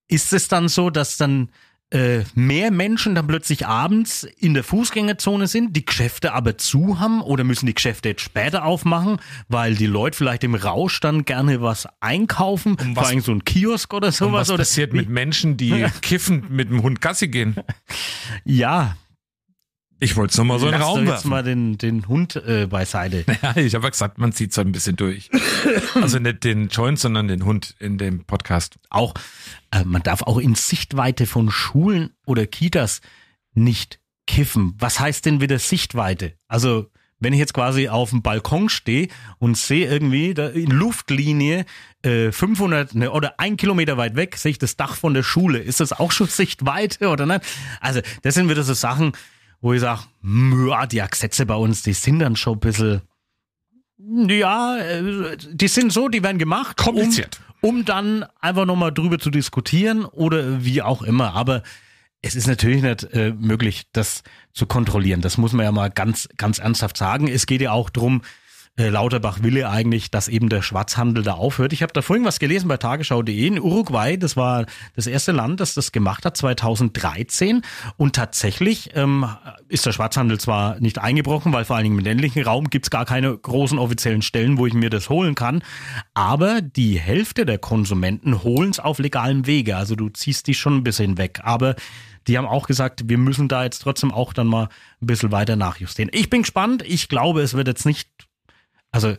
Ist 0.08 0.34
es 0.34 0.48
dann 0.48 0.70
so, 0.70 0.90
dass 0.90 1.18
dann 1.18 1.50
mehr 2.36 2.69
Menschen 2.71 3.15
dann 3.15 3.28
plötzlich 3.28 3.65
abends 3.65 4.23
in 4.23 4.54
der 4.54 4.63
Fußgängerzone 4.65 5.47
sind, 5.47 5.73
die 5.73 5.86
Geschäfte 5.86 6.34
aber 6.34 6.58
zu 6.58 7.00
haben 7.00 7.21
oder 7.21 7.45
müssen 7.45 7.65
die 7.65 7.73
Geschäfte 7.73 8.10
jetzt 8.10 8.21
später 8.21 8.65
aufmachen, 8.65 9.17
weil 9.47 9.76
die 9.76 9.86
Leute 9.86 10.17
vielleicht 10.17 10.43
im 10.43 10.54
Rausch 10.56 11.00
dann 11.00 11.23
gerne 11.23 11.62
was 11.62 11.88
einkaufen, 12.02 12.76
was- 12.78 12.93
vor 12.95 13.08
allem 13.08 13.21
so 13.21 13.32
ein 13.32 13.45
Kiosk 13.45 13.93
oder 13.93 14.08
Und 14.08 14.13
sowas. 14.15 14.41
was 14.41 14.50
oder 14.50 14.58
passiert 14.60 14.91
mit 14.91 15.08
Menschen, 15.08 15.56
die 15.56 15.86
kiffend 16.02 16.50
mit 16.50 16.69
dem 16.69 16.84
Hund 16.84 17.00
Gassi 17.00 17.30
gehen? 17.30 17.56
Ja, 18.43 18.97
Ich 20.00 20.16
wollte 20.16 20.32
es 20.32 20.38
nochmal 20.38 20.60
so 20.60 20.68
in 20.68 20.74
den 20.74 20.82
Raum 20.82 21.08
werfen. 21.08 21.30
mal 21.30 21.44
den, 21.44 21.78
den 21.78 22.08
Hund 22.08 22.36
äh, 22.36 22.68
beiseite. 22.68 23.26
Ja, 23.42 23.56
ich 23.56 23.74
habe 23.76 23.86
ja 23.86 23.90
gesagt, 23.90 24.18
man 24.18 24.32
zieht 24.32 24.54
so 24.54 24.62
ein 24.62 24.72
bisschen 24.72 24.96
durch. 24.96 25.30
Also 25.96 26.20
nicht 26.20 26.44
den 26.44 26.68
Joint, 26.68 27.00
sondern 27.00 27.28
den 27.28 27.44
Hund 27.44 27.76
in 27.80 27.98
dem 27.98 28.24
Podcast. 28.26 28.78
Auch, 28.90 29.14
äh, 29.72 29.84
man 29.84 30.04
darf 30.04 30.22
auch 30.22 30.38
in 30.38 30.54
Sichtweite 30.56 31.26
von 31.26 31.50
Schulen 31.50 32.12
oder 32.26 32.46
Kitas 32.46 33.02
nicht 33.54 34.00
kiffen. 34.28 34.76
Was 34.78 35.00
heißt 35.00 35.26
denn 35.26 35.42
wieder 35.42 35.58
Sichtweite? 35.58 36.34
Also, 36.48 36.92
wenn 37.20 37.34
ich 37.34 37.40
jetzt 37.40 37.54
quasi 37.54 37.90
auf 37.90 38.12
dem 38.12 38.22
Balkon 38.22 38.70
stehe 38.70 39.08
und 39.40 39.58
sehe 39.58 39.90
irgendwie 39.90 40.36
da 40.36 40.50
in 40.50 40.70
Luftlinie 40.70 41.66
äh, 42.04 42.32
500 42.32 42.94
ne, 42.94 43.12
oder 43.12 43.40
ein 43.40 43.58
Kilometer 43.58 43.98
weit 43.98 44.16
weg, 44.16 44.38
sehe 44.38 44.52
ich 44.52 44.60
das 44.60 44.78
Dach 44.78 44.96
von 44.96 45.16
der 45.16 45.24
Schule. 45.24 45.58
Ist 45.58 45.80
das 45.80 45.94
auch 45.94 46.12
schon 46.12 46.28
Sichtweite 46.28 47.10
oder 47.10 47.26
nicht? 47.26 47.42
Also, 47.82 48.02
das 48.22 48.36
sind 48.36 48.50
wieder 48.50 48.64
so 48.64 48.74
Sachen, 48.74 49.14
wo 49.62 49.74
ich 49.74 49.82
sage, 49.82 50.02
die 50.22 51.04
Gesetze 51.10 51.46
bei 51.46 51.56
uns, 51.56 51.84
die 51.84 51.93
sind 51.93 52.20
dann 52.20 52.36
schon 52.36 52.58
ein 52.58 52.60
bisschen, 52.60 53.02
ja, 53.98 54.78
äh, 54.78 55.38
die 55.52 55.67
sind 55.67 55.91
so, 55.91 56.08
die 56.08 56.24
werden 56.24 56.38
gemacht. 56.38 56.78
Kompliziert. 56.78 57.41
Um, 57.62 57.70
um 57.78 57.86
dann 57.86 58.26
einfach 58.39 58.65
nochmal 58.65 58.93
drüber 58.93 59.20
zu 59.20 59.30
diskutieren 59.30 60.06
oder 60.06 60.63
wie 60.63 60.82
auch 60.82 61.02
immer. 61.02 61.34
Aber 61.34 61.63
es 62.22 62.36
ist 62.36 62.48
natürlich 62.48 62.82
nicht 62.82 63.04
äh, 63.13 63.34
möglich, 63.38 63.88
das 63.93 64.24
zu 64.54 64.65
kontrollieren. 64.65 65.22
Das 65.22 65.38
muss 65.38 65.54
man 65.54 65.65
ja 65.65 65.72
mal 65.72 65.89
ganz, 65.89 66.30
ganz 66.38 66.60
ernsthaft 66.60 66.98
sagen. 66.98 67.28
Es 67.28 67.46
geht 67.46 67.62
ja 67.62 67.72
auch 67.72 67.89
drum. 67.89 68.22
Äh, 68.78 68.90
Lauterbach 68.90 69.42
will 69.42 69.63
eigentlich, 69.66 70.12
dass 70.12 70.28
eben 70.28 70.50
der 70.50 70.62
Schwarzhandel 70.62 71.24
da 71.24 71.34
aufhört. 71.34 71.74
Ich 71.74 71.82
habe 71.82 71.94
da 71.94 72.02
vorhin 72.02 72.26
was 72.26 72.40
gelesen 72.40 72.68
bei 72.68 72.78
tagesschau.de 72.78 73.48
in 73.48 73.60
Uruguay. 73.60 74.18
Das 74.18 74.38
war 74.38 74.66
das 74.96 75.08
erste 75.08 75.32
Land, 75.32 75.60
das 75.60 75.74
das 75.74 75.92
gemacht 75.92 76.26
hat, 76.26 76.38
2013. 76.38 77.63
Und 77.98 78.16
tatsächlich 78.16 78.92
ähm, 78.94 79.26
ist 79.68 79.86
der 79.86 79.94
Schwarzhandel 79.94 80.40
zwar 80.40 80.80
nicht 80.80 81.00
eingebrochen, 81.00 81.54
weil 81.54 81.66
vor 81.66 81.76
allen 81.76 81.86
Dingen 81.86 81.98
im 81.98 82.04
ländlichen 82.04 82.44
Raum 82.44 82.70
gibt's 82.70 82.92
gar 82.92 83.06
keine 83.06 83.36
großen 83.36 83.80
offiziellen 83.80 84.22
Stellen, 84.22 84.60
wo 84.60 84.68
ich 84.68 84.74
mir 84.74 84.92
das 84.92 85.10
holen 85.10 85.34
kann. 85.34 85.63
Aber 86.13 86.62
die 86.62 87.00
Hälfte 87.00 87.46
der 87.46 87.58
Konsumenten 87.58 88.44
holen's 88.44 88.80
auf 88.80 89.00
legalem 89.00 89.48
Wege. 89.48 89.76
Also 89.76 89.96
du 89.96 90.10
ziehst 90.10 90.46
die 90.46 90.54
schon 90.54 90.78
ein 90.78 90.84
bisschen 90.84 91.18
weg. 91.18 91.40
Aber 91.44 91.76
die 92.28 92.38
haben 92.38 92.46
auch 92.46 92.68
gesagt, 92.68 93.10
wir 93.10 93.18
müssen 93.18 93.48
da 93.48 93.63
jetzt 93.63 93.80
trotzdem 93.80 94.12
auch 94.12 94.34
dann 94.34 94.48
mal 94.48 94.70
ein 95.02 95.08
bisschen 95.08 95.32
weiter 95.32 95.56
nachjustieren. 95.56 96.12
Ich 96.13 96.30
bin 96.30 96.42
gespannt. 96.42 96.84
Ich 96.86 97.10
glaube, 97.10 97.42
es 97.42 97.54
wird 97.54 97.68
jetzt 97.68 97.86
nicht 97.86 98.27
also 99.04 99.18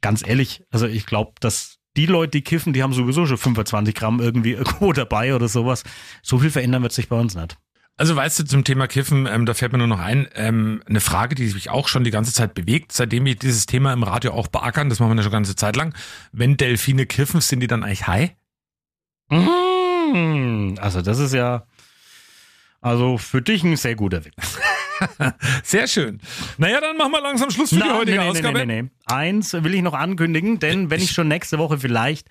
ganz 0.00 0.26
ehrlich, 0.26 0.64
also 0.70 0.86
ich 0.86 1.06
glaube, 1.06 1.32
dass 1.40 1.78
die 1.96 2.06
Leute, 2.06 2.32
die 2.32 2.42
kiffen, 2.42 2.72
die 2.72 2.82
haben 2.82 2.92
sowieso 2.92 3.26
schon 3.26 3.38
25 3.38 3.94
Gramm 3.94 4.20
irgendwie 4.20 4.52
irgendwo 4.52 4.92
dabei 4.92 5.34
oder 5.34 5.48
sowas. 5.48 5.84
So 6.22 6.38
viel 6.38 6.50
verändern 6.50 6.82
wird 6.82 6.92
sich 6.92 7.08
bei 7.08 7.16
uns 7.16 7.34
nicht. 7.34 7.56
Also 7.98 8.16
weißt 8.16 8.38
du, 8.38 8.44
zum 8.44 8.64
Thema 8.64 8.86
Kiffen, 8.86 9.26
ähm, 9.26 9.44
da 9.44 9.52
fällt 9.52 9.72
mir 9.72 9.78
nur 9.78 9.86
noch 9.86 10.00
ein, 10.00 10.26
ähm, 10.34 10.82
eine 10.86 11.00
Frage, 11.00 11.34
die 11.34 11.52
mich 11.52 11.68
auch 11.68 11.88
schon 11.88 12.04
die 12.04 12.10
ganze 12.10 12.32
Zeit 12.32 12.54
bewegt, 12.54 12.90
seitdem 12.92 13.26
wir 13.26 13.36
dieses 13.36 13.66
Thema 13.66 13.92
im 13.92 14.02
Radio 14.02 14.32
auch 14.32 14.48
beackern, 14.48 14.88
das 14.88 14.98
machen 14.98 15.10
wir 15.10 15.16
ja 15.16 15.22
schon 15.22 15.32
eine 15.32 15.36
ganze 15.36 15.56
Zeit 15.56 15.76
lang. 15.76 15.94
Wenn 16.32 16.56
Delfine 16.56 17.04
kiffen, 17.04 17.42
sind 17.42 17.60
die 17.60 17.66
dann 17.66 17.84
eigentlich 17.84 18.06
high? 18.06 18.30
Mmh, 19.28 20.76
also 20.80 21.02
das 21.02 21.18
ist 21.18 21.34
ja 21.34 21.66
also 22.80 23.16
für 23.16 23.40
dich 23.40 23.62
ein 23.62 23.76
sehr 23.76 23.94
guter 23.94 24.24
Weg. 24.24 24.34
Sehr 25.62 25.86
schön. 25.86 26.20
Naja, 26.58 26.80
dann 26.80 26.96
machen 26.96 27.12
wir 27.12 27.20
langsam 27.20 27.50
Schluss 27.50 27.70
für 27.70 27.76
die 27.76 27.82
Na, 27.86 27.94
heutige 27.96 28.18
nee, 28.18 28.24
nee, 28.24 28.30
Ausgabe. 28.30 28.66
Nee. 28.66 28.84
Eins 29.06 29.52
will 29.52 29.74
ich 29.74 29.82
noch 29.82 29.94
ankündigen, 29.94 30.58
denn 30.58 30.90
wenn 30.90 31.00
ich 31.00 31.12
schon 31.12 31.28
nächste 31.28 31.58
Woche 31.58 31.78
vielleicht 31.78 32.28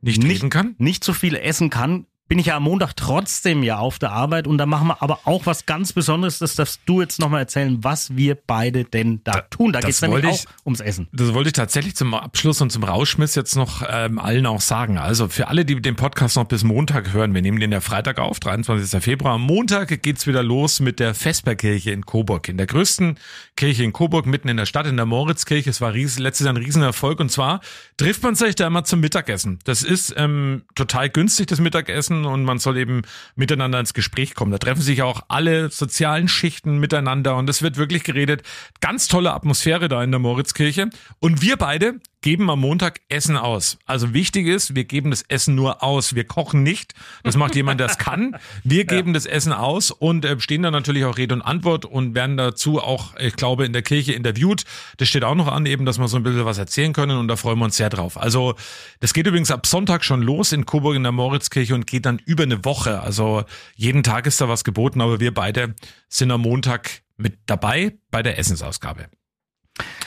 Nicht, 0.00 0.22
reden 0.22 0.50
kann? 0.50 0.74
nicht 0.78 1.04
so 1.04 1.12
viel 1.12 1.36
essen 1.36 1.70
kann, 1.70 2.06
bin 2.28 2.38
ich 2.38 2.46
ja 2.46 2.56
am 2.56 2.62
Montag 2.62 2.94
trotzdem 2.96 3.62
ja 3.62 3.76
auf 3.78 3.98
der 3.98 4.10
Arbeit 4.12 4.46
und 4.46 4.56
da 4.56 4.64
machen 4.64 4.88
wir 4.88 5.02
aber 5.02 5.20
auch 5.24 5.44
was 5.44 5.66
ganz 5.66 5.92
Besonderes. 5.92 6.38
Das 6.38 6.54
darfst 6.54 6.80
du 6.86 7.02
jetzt 7.02 7.20
nochmal 7.20 7.40
erzählen, 7.40 7.84
was 7.84 8.16
wir 8.16 8.36
beide 8.46 8.84
denn 8.84 9.20
da 9.24 9.42
tun. 9.42 9.72
Da 9.72 9.80
das 9.80 9.86
geht's 9.88 10.00
nämlich 10.02 10.24
wollte 10.24 10.28
auch 10.34 10.40
ich- 10.58 10.64
ums 10.66 10.80
Essen. 10.80 11.08
Das 11.12 11.34
wollte 11.34 11.48
ich 11.48 11.52
tatsächlich 11.52 11.94
zum 11.94 12.14
Abschluss 12.14 12.60
und 12.62 12.70
zum 12.70 12.84
Rauschmiss 12.84 13.34
jetzt 13.34 13.54
noch 13.54 13.82
ähm, 13.86 14.18
allen 14.18 14.46
auch 14.46 14.62
sagen. 14.62 14.96
Also 14.96 15.28
für 15.28 15.48
alle, 15.48 15.66
die 15.66 15.80
den 15.82 15.96
Podcast 15.96 16.36
noch 16.36 16.44
bis 16.46 16.64
Montag 16.64 17.12
hören, 17.12 17.34
wir 17.34 17.42
nehmen 17.42 17.60
den 17.60 17.70
ja 17.70 17.80
Freitag 17.82 18.18
auf, 18.18 18.40
23. 18.40 19.02
Februar. 19.02 19.34
Am 19.34 19.42
Montag 19.42 20.02
geht's 20.02 20.26
wieder 20.26 20.42
los 20.42 20.80
mit 20.80 21.00
der 21.00 21.14
Vesperkirche 21.14 21.90
in 21.90 22.06
Coburg. 22.06 22.48
In 22.48 22.56
der 22.56 22.66
größten 22.66 23.18
Kirche 23.56 23.84
in 23.84 23.92
Coburg, 23.92 24.24
mitten 24.24 24.48
in 24.48 24.56
der 24.56 24.66
Stadt, 24.66 24.86
in 24.86 24.96
der 24.96 25.04
Moritzkirche. 25.06 25.68
Es 25.68 25.82
war 25.82 25.92
ries 25.92 26.18
letztes 26.18 26.46
Jahr 26.46 26.54
ein 26.54 26.62
Riesenerfolg. 26.62 27.20
Und 27.20 27.30
zwar 27.30 27.60
trifft 27.98 28.22
man 28.22 28.36
sich 28.36 28.54
da 28.54 28.66
immer 28.68 28.84
zum 28.84 29.00
Mittagessen. 29.00 29.58
Das 29.64 29.82
ist 29.82 30.14
ähm, 30.16 30.62
total 30.74 31.10
günstig, 31.10 31.48
das 31.48 31.60
Mittagessen. 31.60 32.21
Und 32.24 32.44
man 32.44 32.58
soll 32.58 32.76
eben 32.76 33.02
miteinander 33.34 33.80
ins 33.80 33.94
Gespräch 33.94 34.34
kommen. 34.34 34.52
Da 34.52 34.58
treffen 34.58 34.82
sich 34.82 35.02
auch 35.02 35.22
alle 35.28 35.70
sozialen 35.70 36.28
Schichten 36.28 36.78
miteinander. 36.78 37.36
Und 37.36 37.48
es 37.48 37.62
wird 37.62 37.76
wirklich 37.76 38.04
geredet. 38.04 38.42
Ganz 38.80 39.08
tolle 39.08 39.32
Atmosphäre 39.32 39.88
da 39.88 40.02
in 40.02 40.10
der 40.10 40.20
Moritzkirche. 40.20 40.90
Und 41.20 41.42
wir 41.42 41.56
beide 41.56 42.00
geben 42.22 42.48
am 42.50 42.60
Montag 42.60 43.00
Essen 43.08 43.36
aus. 43.36 43.78
Also 43.84 44.14
wichtig 44.14 44.46
ist, 44.46 44.74
wir 44.74 44.84
geben 44.84 45.10
das 45.10 45.22
Essen 45.22 45.54
nur 45.54 45.82
aus. 45.82 46.14
Wir 46.14 46.24
kochen 46.24 46.62
nicht. 46.62 46.94
Das 47.22 47.36
macht 47.36 47.54
jemand, 47.54 47.80
der 47.80 47.88
es 47.88 47.98
kann. 47.98 48.36
Wir 48.64 48.84
geben 48.86 49.12
das 49.12 49.26
Essen 49.26 49.52
aus 49.52 49.90
und 49.90 50.24
äh, 50.24 50.40
stehen 50.40 50.62
dann 50.62 50.72
natürlich 50.72 51.04
auch 51.04 51.18
Rede 51.18 51.34
und 51.34 51.42
Antwort 51.42 51.84
und 51.84 52.14
werden 52.14 52.36
dazu 52.36 52.80
auch, 52.80 53.14
ich 53.18 53.36
glaube, 53.36 53.66
in 53.66 53.72
der 53.72 53.82
Kirche 53.82 54.12
interviewt. 54.12 54.64
Das 54.96 55.08
steht 55.08 55.24
auch 55.24 55.34
noch 55.34 55.48
an, 55.48 55.66
eben, 55.66 55.84
dass 55.84 55.98
wir 55.98 56.08
so 56.08 56.16
ein 56.16 56.22
bisschen 56.22 56.44
was 56.44 56.58
erzählen 56.58 56.92
können 56.92 57.18
und 57.18 57.28
da 57.28 57.36
freuen 57.36 57.58
wir 57.58 57.66
uns 57.66 57.76
sehr 57.76 57.90
drauf. 57.90 58.16
Also 58.16 58.54
das 59.00 59.12
geht 59.12 59.26
übrigens 59.26 59.50
ab 59.50 59.66
Sonntag 59.66 60.04
schon 60.04 60.22
los 60.22 60.52
in 60.52 60.64
Coburg 60.64 60.96
in 60.96 61.02
der 61.02 61.12
Moritzkirche 61.12 61.74
und 61.74 61.86
geht 61.86 62.06
dann 62.06 62.18
über 62.24 62.44
eine 62.44 62.64
Woche. 62.64 63.00
Also 63.00 63.44
jeden 63.74 64.02
Tag 64.02 64.26
ist 64.26 64.40
da 64.40 64.48
was 64.48 64.64
geboten, 64.64 65.00
aber 65.00 65.20
wir 65.20 65.34
beide 65.34 65.74
sind 66.08 66.30
am 66.30 66.42
Montag 66.42 67.02
mit 67.16 67.38
dabei 67.46 67.98
bei 68.10 68.22
der 68.22 68.38
Essensausgabe. 68.38 69.08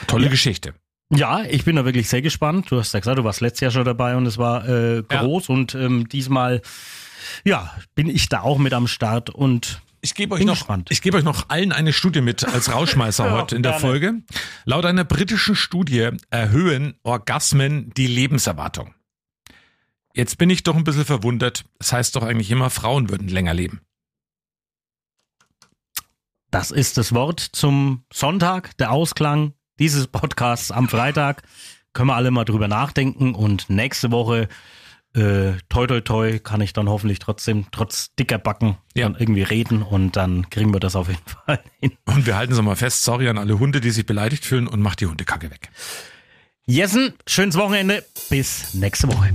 Tolle 0.08 0.25
Ja. 0.25 0.30
Geschichte. 0.32 0.73
Ja, 1.13 1.44
ich 1.44 1.63
bin 1.65 1.76
da 1.76 1.86
wirklich 1.86 2.10
sehr 2.10 2.22
gespannt. 2.22 2.72
Du 2.72 2.80
hast 2.80 2.94
ja 2.94 3.00
gesagt, 3.00 3.18
du 3.20 3.24
warst 3.24 3.41
letztes 3.41 3.62
Jahr 3.62 3.72
schon 3.72 3.86
dabei 3.86 4.15
und 4.15 4.26
es 4.26 4.38
war 4.38 4.68
äh, 4.68 5.04
groß 5.04 5.50
und 5.50 5.76
ähm, 5.76 6.10
diesmal 6.10 6.62
ja, 7.44 7.76
bin 7.94 8.10
ich 8.10 8.30
da 8.30 8.41
auch 8.41 8.58
mit 8.58 8.74
am 8.74 8.88
Start 8.88 9.30
und 9.30 9.82
Ich 10.02 10.15
gebe 10.15 10.34
euch 10.34 10.39
Bin 10.39 10.48
noch, 10.48 10.56
gespannt. 10.56 10.89
ich 10.91 11.02
gebe 11.02 11.18
euch 11.18 11.24
noch 11.24 11.50
allen 11.50 11.72
eine 11.72 11.94
Studie 11.94 12.22
mit 12.22 12.44
als 12.44 12.72
Rauschmeißer 12.72 13.26
Ja, 13.28 13.32
heute 13.34 13.56
in 13.56 13.63
der. 13.63 13.74
Folge. 13.80 14.22
Laut 14.65 14.86
einer 14.86 15.04
britischen 15.04 15.56
Studie 15.56 16.10
erhöhen 16.32 16.96
Orgasmen 17.04 17.91
die 17.96 18.08
Lebenserwartung. 18.08 18.94
Jetzt 20.15 20.38
bin 20.38 20.50
ich 20.50 20.63
doch 20.63 20.76
ein 20.76 20.86
bisschen 20.86 21.06
verwundert. 21.06 21.65
Das 21.78 21.94
heißt 21.94 22.15
doch 22.15 22.24
eigentlich 22.24 22.50
immer, 22.50 22.70
Frauen 22.70 23.10
würden 23.10 23.28
länger 23.28 23.54
leben. 23.54 23.82
das 26.52 26.72
ist 26.72 26.98
das 26.98 27.13
Wort 27.13 27.41
zum 27.41 28.06
Sonntag, 28.13 28.78
der 28.78 28.91
Ausklang 28.91 29.54
dieses 29.80 30.08
Podcasts 30.08 30.72
am 30.72 30.88
Freitag. 30.90 31.44
Können 31.94 32.10
wir 32.10 32.16
alle 32.16 32.32
mal 32.32 32.46
drüber 32.46 32.68
nachdenken 32.68 33.36
und 33.36 33.70
nächste 33.70 34.12
Woche 34.12 34.48
äh, 35.16 35.54
toi 35.70 35.88
toi 35.88 36.02
toi 36.02 36.40
kann 36.40 36.60
ich 36.60 36.74
dann 36.74 36.90
hoffentlich 36.90 37.20
trotzdem 37.20 37.68
trotz 37.72 38.14
dicker 38.16 38.38
Backen 38.38 38.78
Ja. 38.96 39.08
dann 39.08 39.16
irgendwie 39.18 39.44
reden 39.44 39.82
und 39.82 40.18
dann 40.18 40.50
kriegen 40.50 40.74
wir 40.74 40.82
das 40.82 40.98
auf 40.98 41.08
jeden 41.08 41.22
Fall 41.46 41.62
hin. 41.80 41.94
Und 42.06 42.26
wir 42.26 42.36
halten 42.36 42.52
es 42.52 42.62
mal 42.62 42.76
fest, 42.76 43.04
sorry 43.04 43.30
an 43.30 43.38
alle 43.38 43.58
Hunde, 43.58 43.80
die 43.80 43.92
sich 43.92 44.06
beleidigt 44.06 44.44
fühlen 44.44 44.68
und 44.68 44.82
macht 44.82 45.00
die 45.00 45.06
Hundekacke 45.06 45.50
weg. 45.52 45.70
Jessen, 46.66 47.14
schönes 47.28 47.56
Wochenende, 47.56 48.04
bis 48.30 48.74
nächste 48.74 49.08
Woche. 49.08 49.32